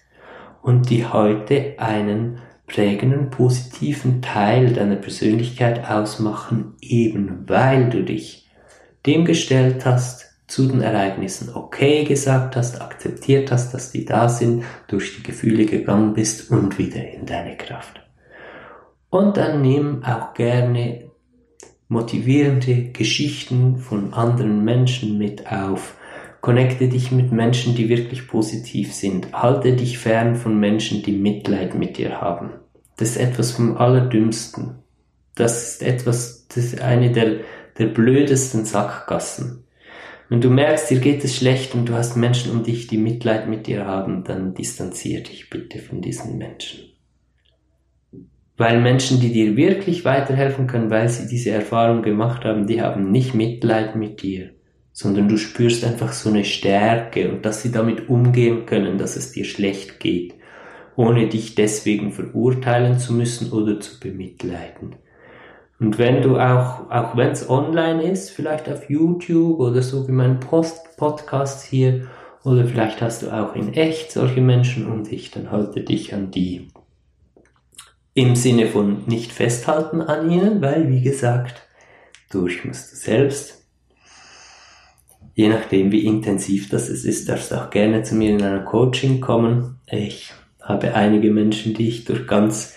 und 0.63 0.91
die 0.91 1.07
heute 1.07 1.75
einen 1.79 2.39
prägenden 2.67 3.31
positiven 3.31 4.23
Teil 4.23 4.73
deiner 4.73 4.97
Persönlichkeit 4.97 5.89
ausmachen, 5.89 6.75
eben 6.81 7.45
weil 7.47 7.91
du 7.91 8.03
dich 8.03 8.49
dem 9.07 9.25
gestellt 9.25 9.85
hast, 9.85 10.27
zu 10.47 10.67
den 10.67 10.81
Ereignissen 10.81 11.55
okay 11.55 12.05
gesagt 12.05 12.57
hast, 12.57 12.81
akzeptiert 12.81 13.53
hast, 13.53 13.73
dass 13.73 13.93
die 13.93 14.05
da 14.05 14.29
sind, 14.29 14.65
durch 14.89 15.17
die 15.17 15.23
Gefühle 15.23 15.65
gegangen 15.65 16.13
bist 16.13 16.51
und 16.51 16.77
wieder 16.77 17.09
in 17.09 17.25
deine 17.25 17.57
Kraft. 17.57 18.01
Und 19.11 19.37
dann 19.37 19.63
nimm 19.63 20.03
auch 20.03 20.35
gerne 20.35 21.10
motivierende 21.91 22.93
Geschichten 22.93 23.79
von 23.79 24.15
anderen 24.15 24.65
Menschen 24.65 25.19
mit 25.19 25.51
auf. 25.51 25.97
Connecte 26.41 26.89
dich 26.89 27.11
mit 27.11 27.33
Menschen, 27.33 27.75
die 27.75 27.89
wirklich 27.89 28.29
positiv 28.29 28.95
sind. 28.95 29.33
Halte 29.33 29.75
dich 29.75 29.99
fern 29.99 30.37
von 30.37 30.59
Menschen, 30.59 31.03
die 31.03 31.13
Mitleid 31.13 31.75
mit 31.75 31.99
dir 31.99 32.21
haben. 32.21 32.51
Das 32.97 33.11
ist 33.11 33.17
etwas 33.17 33.51
vom 33.51 33.77
Allerdümmsten. 33.77 34.77
Das 35.35 35.73
ist 35.73 35.83
etwas, 35.83 36.47
das 36.47 36.59
ist 36.59 36.81
eine 36.81 37.11
der, 37.11 37.41
der 37.77 37.87
blödesten 37.87 38.65
Sackgassen. 38.65 39.65
Wenn 40.29 40.41
du 40.41 40.49
merkst, 40.49 40.91
dir 40.91 41.01
geht 41.01 41.25
es 41.25 41.37
schlecht 41.37 41.75
und 41.75 41.89
du 41.89 41.95
hast 41.95 42.17
Menschen 42.17 42.53
um 42.53 42.63
dich, 42.63 42.87
die 42.87 42.99
Mitleid 42.99 43.49
mit 43.49 43.67
dir 43.67 43.85
haben, 43.85 44.23
dann 44.23 44.55
distanzier 44.55 45.25
dich 45.25 45.51
bitte 45.51 45.81
von 45.81 46.01
diesen 46.01 46.39
Menschen. 46.39 46.90
Weil 48.61 48.79
Menschen, 48.79 49.21
die 49.21 49.33
dir 49.33 49.57
wirklich 49.57 50.05
weiterhelfen 50.05 50.67
können, 50.67 50.91
weil 50.91 51.09
sie 51.09 51.27
diese 51.27 51.49
Erfahrung 51.49 52.03
gemacht 52.03 52.45
haben, 52.45 52.67
die 52.67 52.83
haben 52.83 53.11
nicht 53.11 53.33
Mitleid 53.33 53.97
mit 53.97 54.21
dir, 54.21 54.51
sondern 54.93 55.31
du 55.31 55.39
spürst 55.39 55.83
einfach 55.83 56.13
so 56.13 56.29
eine 56.29 56.45
Stärke 56.45 57.33
und 57.33 57.47
dass 57.47 57.63
sie 57.63 57.73
damit 57.73 58.11
umgehen 58.11 58.67
können, 58.67 58.99
dass 58.99 59.17
es 59.17 59.33
dir 59.33 59.47
schlecht 59.47 59.99
geht, 59.99 60.35
ohne 60.95 61.27
dich 61.29 61.55
deswegen 61.55 62.13
verurteilen 62.13 62.99
zu 62.99 63.15
müssen 63.15 63.51
oder 63.51 63.81
zu 63.81 63.99
bemitleiden. 63.99 64.97
Und 65.79 65.97
wenn 65.97 66.21
du 66.21 66.37
auch, 66.37 66.91
auch 66.91 67.17
wenn 67.17 67.31
es 67.31 67.49
online 67.49 68.03
ist, 68.03 68.29
vielleicht 68.29 68.69
auf 68.69 68.91
YouTube 68.91 69.59
oder 69.59 69.81
so 69.81 70.07
wie 70.07 70.13
mein 70.13 70.39
Post 70.39 70.99
Podcast 70.99 71.65
hier, 71.65 72.09
oder 72.45 72.67
vielleicht 72.67 73.01
hast 73.01 73.23
du 73.23 73.31
auch 73.31 73.55
in 73.57 73.73
echt 73.73 74.13
solche 74.13 74.43
Menschen 74.43 74.87
um 74.87 75.03
dich, 75.03 75.31
dann 75.31 75.51
halte 75.51 75.81
dich 75.81 76.13
an 76.13 76.31
die. 76.31 76.69
Im 78.15 78.35
Sinne 78.35 78.67
von 78.67 79.05
nicht 79.07 79.33
festhalten 79.33 80.01
an 80.01 80.31
ihnen, 80.31 80.61
weil, 80.61 80.91
wie 80.91 81.03
gesagt, 81.03 81.69
durch 82.31 82.65
musst 82.65 82.93
du 82.93 82.97
selbst. 82.97 83.65
Je 85.35 85.49
nachdem, 85.49 85.93
wie 85.93 86.05
intensiv 86.05 86.69
das 86.69 86.89
ist, 86.89 87.29
darfst 87.29 87.51
du 87.51 87.55
auch 87.55 87.71
gerne 87.71 88.03
zu 88.03 88.15
mir 88.15 88.31
in 88.31 88.43
einer 88.43 88.61
Coaching 88.65 89.21
kommen. 89.21 89.79
Ich 89.91 90.33
habe 90.61 90.95
einige 90.95 91.31
Menschen, 91.31 91.75
die 91.75 91.89
ich 91.89 92.05
durch 92.05 92.27
ganz 92.27 92.75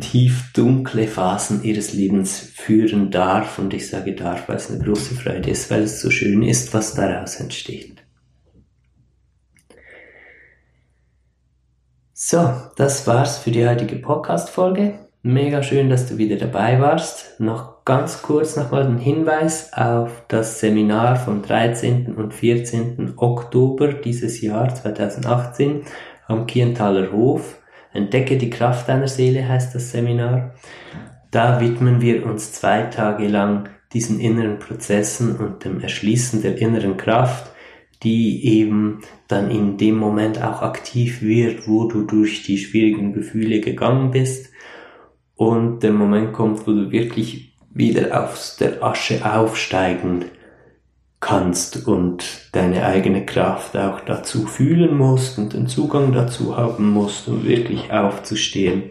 tief 0.00 0.52
dunkle 0.52 1.06
Phasen 1.06 1.62
ihres 1.62 1.92
Lebens 1.92 2.38
führen 2.54 3.10
darf. 3.10 3.58
Und 3.58 3.74
ich 3.74 3.88
sage 3.88 4.14
darf, 4.14 4.48
weil 4.48 4.56
es 4.56 4.70
eine 4.70 4.82
große 4.82 5.14
Freude 5.14 5.50
ist, 5.50 5.70
weil 5.70 5.82
es 5.82 6.00
so 6.00 6.10
schön 6.10 6.42
ist, 6.42 6.74
was 6.74 6.94
daraus 6.94 7.36
entsteht. 7.36 7.93
So, 12.26 12.54
das 12.76 13.06
war's 13.06 13.36
für 13.36 13.50
die 13.50 13.68
heutige 13.68 13.96
Podcast-Folge. 13.96 14.94
Mega 15.20 15.62
schön, 15.62 15.90
dass 15.90 16.08
du 16.08 16.16
wieder 16.16 16.36
dabei 16.36 16.80
warst. 16.80 17.38
Noch 17.38 17.84
ganz 17.84 18.22
kurz 18.22 18.56
nochmal 18.56 18.86
ein 18.86 18.96
Hinweis 18.96 19.74
auf 19.74 20.24
das 20.28 20.58
Seminar 20.58 21.16
vom 21.16 21.42
13. 21.42 22.14
und 22.14 22.32
14. 22.32 23.12
Oktober 23.18 23.92
dieses 23.92 24.40
Jahr 24.40 24.74
2018 24.74 25.82
am 26.26 26.46
Kienthaler 26.46 27.12
Hof. 27.12 27.58
Entdecke 27.92 28.38
die 28.38 28.48
Kraft 28.48 28.88
deiner 28.88 29.08
Seele 29.08 29.46
heißt 29.46 29.74
das 29.74 29.90
Seminar. 29.90 30.54
Da 31.30 31.60
widmen 31.60 32.00
wir 32.00 32.24
uns 32.24 32.52
zwei 32.52 32.84
Tage 32.84 33.28
lang 33.28 33.68
diesen 33.92 34.18
inneren 34.18 34.58
Prozessen 34.58 35.36
und 35.36 35.66
dem 35.66 35.82
Erschließen 35.82 36.40
der 36.40 36.56
inneren 36.56 36.96
Kraft 36.96 37.53
die 38.04 38.44
eben 38.44 39.00
dann 39.26 39.50
in 39.50 39.78
dem 39.78 39.96
Moment 39.96 40.42
auch 40.42 40.62
aktiv 40.62 41.22
wird, 41.22 41.66
wo 41.66 41.88
du 41.88 42.02
durch 42.02 42.42
die 42.42 42.58
schwierigen 42.58 43.12
Gefühle 43.12 43.60
gegangen 43.60 44.10
bist 44.10 44.52
und 45.34 45.82
der 45.82 45.92
Moment 45.92 46.32
kommt, 46.32 46.66
wo 46.66 46.72
du 46.72 46.90
wirklich 46.90 47.56
wieder 47.72 48.24
aus 48.24 48.56
der 48.56 48.82
Asche 48.82 49.20
aufsteigen 49.24 50.26
kannst 51.18 51.88
und 51.88 52.50
deine 52.52 52.84
eigene 52.84 53.24
Kraft 53.24 53.76
auch 53.76 54.00
dazu 54.00 54.46
fühlen 54.46 54.96
musst 54.96 55.38
und 55.38 55.54
den 55.54 55.66
Zugang 55.66 56.12
dazu 56.12 56.56
haben 56.56 56.92
musst, 56.92 57.26
um 57.28 57.44
wirklich 57.44 57.90
aufzustehen. 57.90 58.90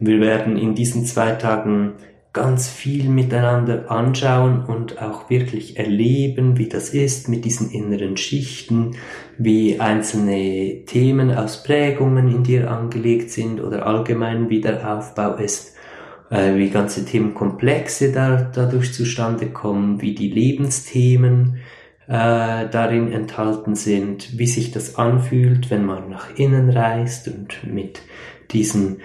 Wir 0.00 0.20
werden 0.20 0.56
in 0.56 0.74
diesen 0.74 1.06
zwei 1.06 1.32
Tagen 1.32 1.94
ganz 2.38 2.68
viel 2.68 3.08
miteinander 3.08 3.90
anschauen 3.90 4.64
und 4.64 5.02
auch 5.02 5.28
wirklich 5.28 5.76
erleben, 5.76 6.56
wie 6.56 6.68
das 6.68 6.90
ist 6.90 7.28
mit 7.28 7.44
diesen 7.44 7.72
inneren 7.72 8.16
Schichten, 8.16 8.92
wie 9.38 9.80
einzelne 9.80 10.84
Themen 10.86 11.34
aus 11.34 11.64
Prägungen 11.64 12.28
in 12.28 12.44
dir 12.44 12.70
angelegt 12.70 13.30
sind 13.32 13.60
oder 13.60 13.86
allgemein 13.86 14.50
wie 14.50 14.60
der 14.60 14.96
Aufbau 14.96 15.34
ist, 15.34 15.74
äh, 16.30 16.54
wie 16.54 16.70
ganze 16.70 17.04
Themenkomplexe 17.04 18.12
da, 18.12 18.48
dadurch 18.54 18.94
zustande 18.94 19.46
kommen, 19.50 20.00
wie 20.00 20.14
die 20.14 20.30
Lebensthemen 20.30 21.56
äh, 22.06 22.68
darin 22.68 23.10
enthalten 23.10 23.74
sind, 23.74 24.38
wie 24.38 24.46
sich 24.46 24.70
das 24.70 24.94
anfühlt, 24.94 25.72
wenn 25.72 25.84
man 25.84 26.08
nach 26.08 26.36
innen 26.36 26.70
reist 26.70 27.26
und 27.26 27.64
mit 27.64 28.00
diesen 28.52 29.00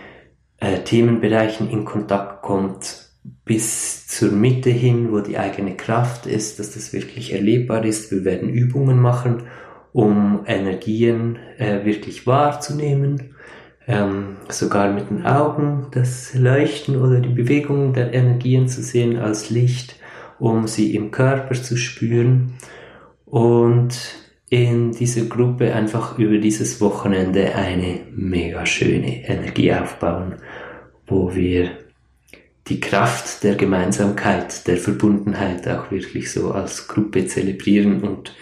äh, 0.60 0.84
Themenbereichen 0.84 1.67
in 1.72 1.84
Kontakt 1.84 2.43
kommt, 2.43 3.03
bis 3.46 4.08
zur 4.08 4.32
Mitte 4.32 4.70
hin, 4.70 5.12
wo 5.12 5.20
die 5.20 5.38
eigene 5.38 5.76
Kraft 5.76 6.26
ist, 6.26 6.60
dass 6.60 6.74
das 6.74 6.94
wirklich 6.94 7.34
erlebbar 7.34 7.84
ist. 7.84 8.12
Wir 8.12 8.24
werden 8.24 8.50
Übungen 8.50 9.02
machen, 9.02 9.44
um 9.92 10.44
Energien 10.46 11.38
äh, 11.58 11.86
wirklich 11.86 12.26
wahrzunehmen, 12.26 13.36
ähm, 13.86 14.38
sogar 14.50 14.92
mit 14.92 15.10
den 15.10 15.26
Augen 15.26 15.88
das 15.92 16.34
Leuchten 16.34 16.96
oder 17.02 17.20
die 17.20 17.34
Bewegung 17.34 17.94
der 17.94 18.14
Energien 18.14 18.68
zu 18.68 18.82
sehen 18.82 19.18
als 19.18 19.50
Licht, 19.50 19.98
um 20.40 20.68
sie 20.68 20.96
im 20.96 21.12
Körper 21.12 21.54
zu 21.54 21.76
spüren 21.76 22.54
und 23.26 23.98
in 24.50 24.92
dieser 24.92 25.26
Gruppe 25.26 25.74
einfach 25.74 26.18
über 26.18 26.38
dieses 26.38 26.80
Wochenende 26.80 27.56
eine 27.56 28.02
mega 28.12 28.66
schöne 28.66 29.28
Energie 29.28 29.74
aufbauen, 29.74 30.36
wo 31.08 31.36
wir 31.36 31.83
die 32.67 32.80
Kraft 32.80 33.43
der 33.43 33.56
Gemeinsamkeit, 33.56 34.67
der 34.67 34.78
Verbundenheit 34.78 35.67
auch 35.67 35.91
wirklich 35.91 36.32
so 36.32 36.52
als 36.52 36.88
Gruppe 36.88 37.28
zelebrieren 37.28 38.02
und 38.02 38.34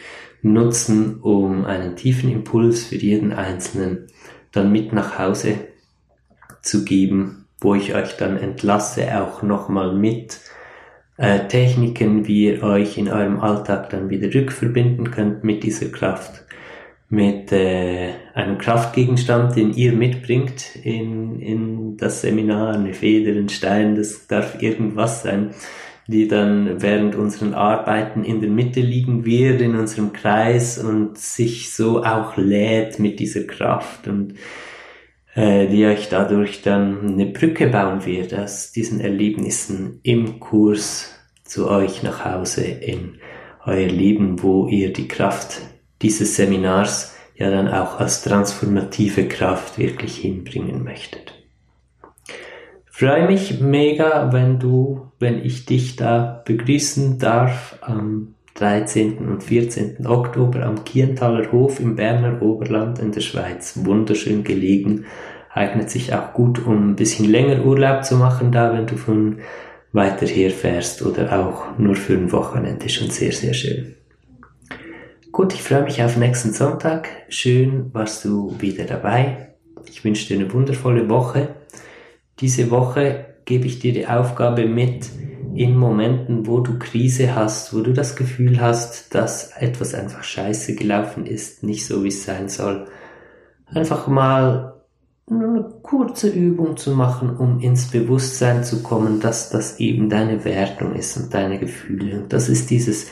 nutzen, 0.41 1.19
um 1.21 1.65
einen 1.65 1.95
tiefen 1.95 2.31
Impuls 2.31 2.85
für 2.85 2.95
jeden 2.95 3.33
Einzelnen 3.33 4.07
dann 4.51 4.71
mit 4.71 4.93
nach 4.93 5.17
Hause 5.17 5.55
zu 6.61 6.85
geben, 6.85 7.45
wo 7.59 7.75
ich 7.75 7.95
euch 7.95 8.17
dann 8.17 8.37
entlasse, 8.37 9.21
auch 9.21 9.41
nochmal 9.41 9.93
mit 9.93 10.39
äh, 11.17 11.47
Techniken, 11.47 12.27
wie 12.27 12.47
ihr 12.47 12.63
euch 12.63 12.97
in 12.97 13.09
eurem 13.09 13.39
Alltag 13.39 13.89
dann 13.89 14.09
wieder 14.09 14.33
rückverbinden 14.33 15.11
könnt 15.11 15.43
mit 15.43 15.63
dieser 15.63 15.89
Kraft 15.89 16.43
mit 17.11 17.51
äh, 17.51 18.13
einem 18.33 18.57
Kraftgegenstand, 18.57 19.55
den 19.55 19.73
ihr 19.73 19.93
mitbringt 19.93 20.75
in, 20.83 21.39
in 21.39 21.97
das 21.97 22.21
Seminar, 22.21 22.75
eine 22.75 22.93
Feder, 22.93 23.37
ein 23.37 23.49
Stein, 23.49 23.95
das 23.95 24.27
darf 24.27 24.61
irgendwas 24.61 25.23
sein, 25.23 25.51
die 26.07 26.27
dann 26.27 26.81
während 26.81 27.15
unseren 27.15 27.53
Arbeiten 27.53 28.23
in 28.23 28.41
der 28.41 28.49
Mitte 28.49 28.81
liegen 28.81 29.25
wird, 29.25 29.61
in 29.61 29.75
unserem 29.75 30.13
Kreis 30.13 30.77
und 30.77 31.17
sich 31.17 31.73
so 31.73 32.03
auch 32.03 32.37
lädt 32.37 32.99
mit 32.99 33.19
dieser 33.19 33.43
Kraft 33.43 34.07
und 34.07 34.35
äh, 35.35 35.67
die 35.67 35.85
euch 35.85 36.09
dadurch 36.09 36.61
dann 36.61 37.13
eine 37.13 37.27
Brücke 37.27 37.67
bauen 37.67 38.05
wird 38.05 38.33
aus 38.33 38.71
diesen 38.71 38.99
Erlebnissen 38.99 39.99
im 40.03 40.39
Kurs 40.39 41.15
zu 41.43 41.69
euch 41.69 42.03
nach 42.03 42.25
Hause 42.25 42.63
in 42.63 43.17
euer 43.65 43.87
Leben, 43.87 44.41
wo 44.41 44.67
ihr 44.67 44.91
die 44.91 45.07
Kraft 45.07 45.61
dieses 46.01 46.35
Seminars 46.35 47.10
ja 47.41 47.49
dann 47.49 47.67
auch 47.67 47.99
als 47.99 48.21
transformative 48.23 49.27
Kraft 49.27 49.77
wirklich 49.77 50.17
hinbringen 50.17 50.83
möchtet. 50.83 51.33
freue 52.85 53.25
mich 53.25 53.59
mega, 53.59 54.31
wenn 54.31 54.59
du, 54.59 55.11
wenn 55.19 55.43
ich 55.43 55.65
dich 55.65 55.95
da 55.95 56.43
begrüßen 56.45 57.17
darf 57.17 57.79
am 57.81 58.35
13. 58.53 59.17
und 59.27 59.43
14. 59.43 60.05
Oktober 60.05 60.63
am 60.63 60.83
Kienthaler 60.83 61.51
Hof 61.51 61.79
im 61.79 61.95
Berner 61.95 62.41
Oberland 62.41 62.99
in 62.99 63.11
der 63.11 63.21
Schweiz. 63.21 63.79
Wunderschön 63.83 64.43
gelegen, 64.43 65.05
eignet 65.51 65.89
sich 65.89 66.13
auch 66.13 66.33
gut, 66.33 66.63
um 66.65 66.91
ein 66.91 66.95
bisschen 66.95 67.29
länger 67.29 67.65
Urlaub 67.65 68.03
zu 68.05 68.17
machen 68.17 68.51
da, 68.51 68.73
wenn 68.73 68.85
du 68.85 68.97
von 68.97 69.37
weiter 69.93 70.27
her 70.27 70.51
fährst 70.51 71.01
oder 71.01 71.39
auch 71.39 71.77
nur 71.79 71.95
für 71.95 72.13
ein 72.13 72.31
Wochenende, 72.31 72.87
schon 72.87 73.09
sehr, 73.09 73.31
sehr 73.31 73.53
schön. 73.53 73.95
Gut, 75.31 75.53
ich 75.53 75.63
freue 75.63 75.83
mich 75.83 76.03
auf 76.03 76.17
nächsten 76.17 76.51
Sonntag. 76.51 77.07
Schön 77.29 77.93
warst 77.93 78.25
du 78.25 78.53
wieder 78.59 78.83
dabei. 78.83 79.55
Ich 79.85 80.03
wünsche 80.03 80.27
dir 80.27 80.37
eine 80.37 80.51
wundervolle 80.51 81.09
Woche. 81.09 81.55
Diese 82.41 82.69
Woche 82.69 83.27
gebe 83.45 83.65
ich 83.65 83.79
dir 83.79 83.93
die 83.93 84.07
Aufgabe 84.07 84.65
mit, 84.65 85.09
in 85.53 85.77
Momenten, 85.77 86.47
wo 86.47 86.59
du 86.59 86.77
Krise 86.79 87.33
hast, 87.33 87.73
wo 87.73 87.79
du 87.79 87.93
das 87.93 88.17
Gefühl 88.17 88.59
hast, 88.59 89.15
dass 89.15 89.51
etwas 89.55 89.93
einfach 89.93 90.23
scheiße 90.23 90.75
gelaufen 90.75 91.25
ist, 91.25 91.63
nicht 91.63 91.85
so 91.85 92.03
wie 92.03 92.09
es 92.09 92.25
sein 92.25 92.49
soll, 92.49 92.87
einfach 93.67 94.07
mal 94.07 94.81
eine 95.29 95.63
kurze 95.81 96.27
Übung 96.27 96.75
zu 96.75 96.91
machen, 96.91 97.37
um 97.37 97.61
ins 97.61 97.89
Bewusstsein 97.89 98.65
zu 98.65 98.83
kommen, 98.83 99.21
dass 99.21 99.49
das 99.49 99.79
eben 99.79 100.09
deine 100.09 100.43
Wertung 100.43 100.93
ist 100.93 101.15
und 101.15 101.33
deine 101.33 101.57
Gefühle. 101.57 102.23
Und 102.23 102.33
das 102.33 102.49
ist 102.49 102.69
dieses 102.69 103.07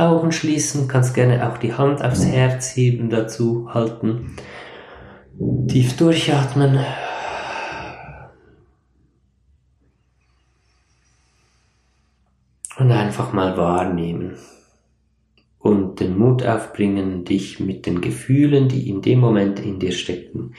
Augen 0.00 0.32
schließen, 0.32 0.88
kannst 0.88 1.14
gerne 1.14 1.48
auch 1.48 1.58
die 1.58 1.74
Hand 1.74 2.02
aufs 2.02 2.24
Herz 2.24 2.74
heben, 2.74 3.10
dazu 3.10 3.68
halten. 3.72 4.36
Tief 5.68 5.96
durchatmen. 5.96 6.80
Und 12.78 12.90
einfach 12.90 13.32
mal 13.32 13.56
wahrnehmen. 13.56 14.36
Und 15.58 16.00
den 16.00 16.16
Mut 16.16 16.46
aufbringen, 16.46 17.24
dich 17.26 17.60
mit 17.60 17.84
den 17.84 18.00
Gefühlen, 18.00 18.68
die 18.68 18.88
in 18.88 19.02
dem 19.02 19.20
Moment 19.20 19.60
in 19.60 19.78
dir 19.78 19.92
stecken, 19.92 20.54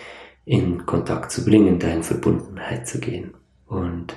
in 0.45 0.85
Kontakt 0.85 1.31
zu 1.31 1.43
bringen, 1.43 1.79
da 1.79 1.87
in 1.87 2.03
Verbundenheit 2.03 2.87
zu 2.87 2.99
gehen. 2.99 3.33
Und 3.65 4.15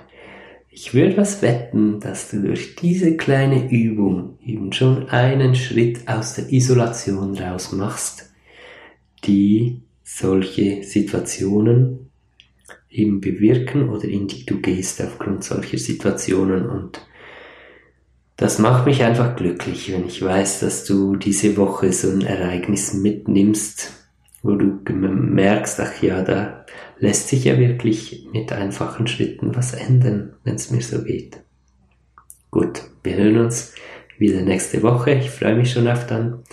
ich 0.75 0.93
würde 0.93 1.17
was 1.17 1.41
wetten, 1.41 2.01
dass 2.01 2.31
du 2.31 2.43
durch 2.43 2.75
diese 2.75 3.17
kleine 3.17 3.71
Übung 3.71 4.39
eben 4.45 4.73
schon 4.73 5.09
einen 5.09 5.55
Schritt 5.55 6.09
aus 6.09 6.35
der 6.35 6.53
Isolation 6.53 7.39
raus 7.39 7.71
machst, 7.71 8.33
die 9.23 9.83
solche 10.03 10.83
Situationen 10.83 12.11
eben 12.91 13.21
bewirken 13.21 13.89
oder 13.89 14.05
in 14.05 14.27
die 14.27 14.45
du 14.45 14.61
gehst 14.61 15.01
aufgrund 15.01 15.45
solcher 15.45 15.79
Situationen. 15.79 16.69
Und 16.69 17.01
das 18.37 18.59
macht 18.59 18.85
mich 18.85 19.05
einfach 19.05 19.37
glücklich, 19.37 19.93
wenn 19.93 20.07
ich 20.07 20.23
weiß, 20.23 20.59
dass 20.59 20.85
du 20.85 21.15
diese 21.15 21.57
Woche 21.57 21.93
so 21.93 22.11
ein 22.11 22.23
Ereignis 22.23 22.95
mitnimmst, 22.95 24.04
wo 24.45 24.55
du 24.55 24.79
merkst, 24.93 25.81
ach 25.81 26.03
ja, 26.03 26.23
da 26.23 26.65
lässt 26.99 27.29
sich 27.29 27.45
ja 27.45 27.59
wirklich 27.59 28.29
mit 28.33 28.53
einfachen 28.53 29.07
Schritten 29.07 29.57
was 29.57 29.73
ändern, 29.73 30.35
wenn 30.45 30.55
es 30.55 30.71
mir 30.71 30.83
so 30.83 31.03
geht. 31.03 31.39
Gut, 32.51 32.83
wir 33.03 33.17
hören 33.17 33.39
uns 33.39 33.75
wieder 34.19 34.43
nächste 34.43 34.83
Woche. 34.83 35.13
Ich 35.13 35.31
freue 35.31 35.57
mich 35.57 35.73
schon 35.73 35.89
auf 35.89 36.07
dann. 36.07 36.45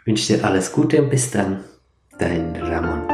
Ich 0.00 0.06
wünsche 0.06 0.34
dir 0.34 0.44
alles 0.44 0.72
Gute 0.72 1.02
und 1.02 1.10
bis 1.10 1.30
dann. 1.32 1.64
Dein 2.18 2.56
Ramon. 2.56 3.13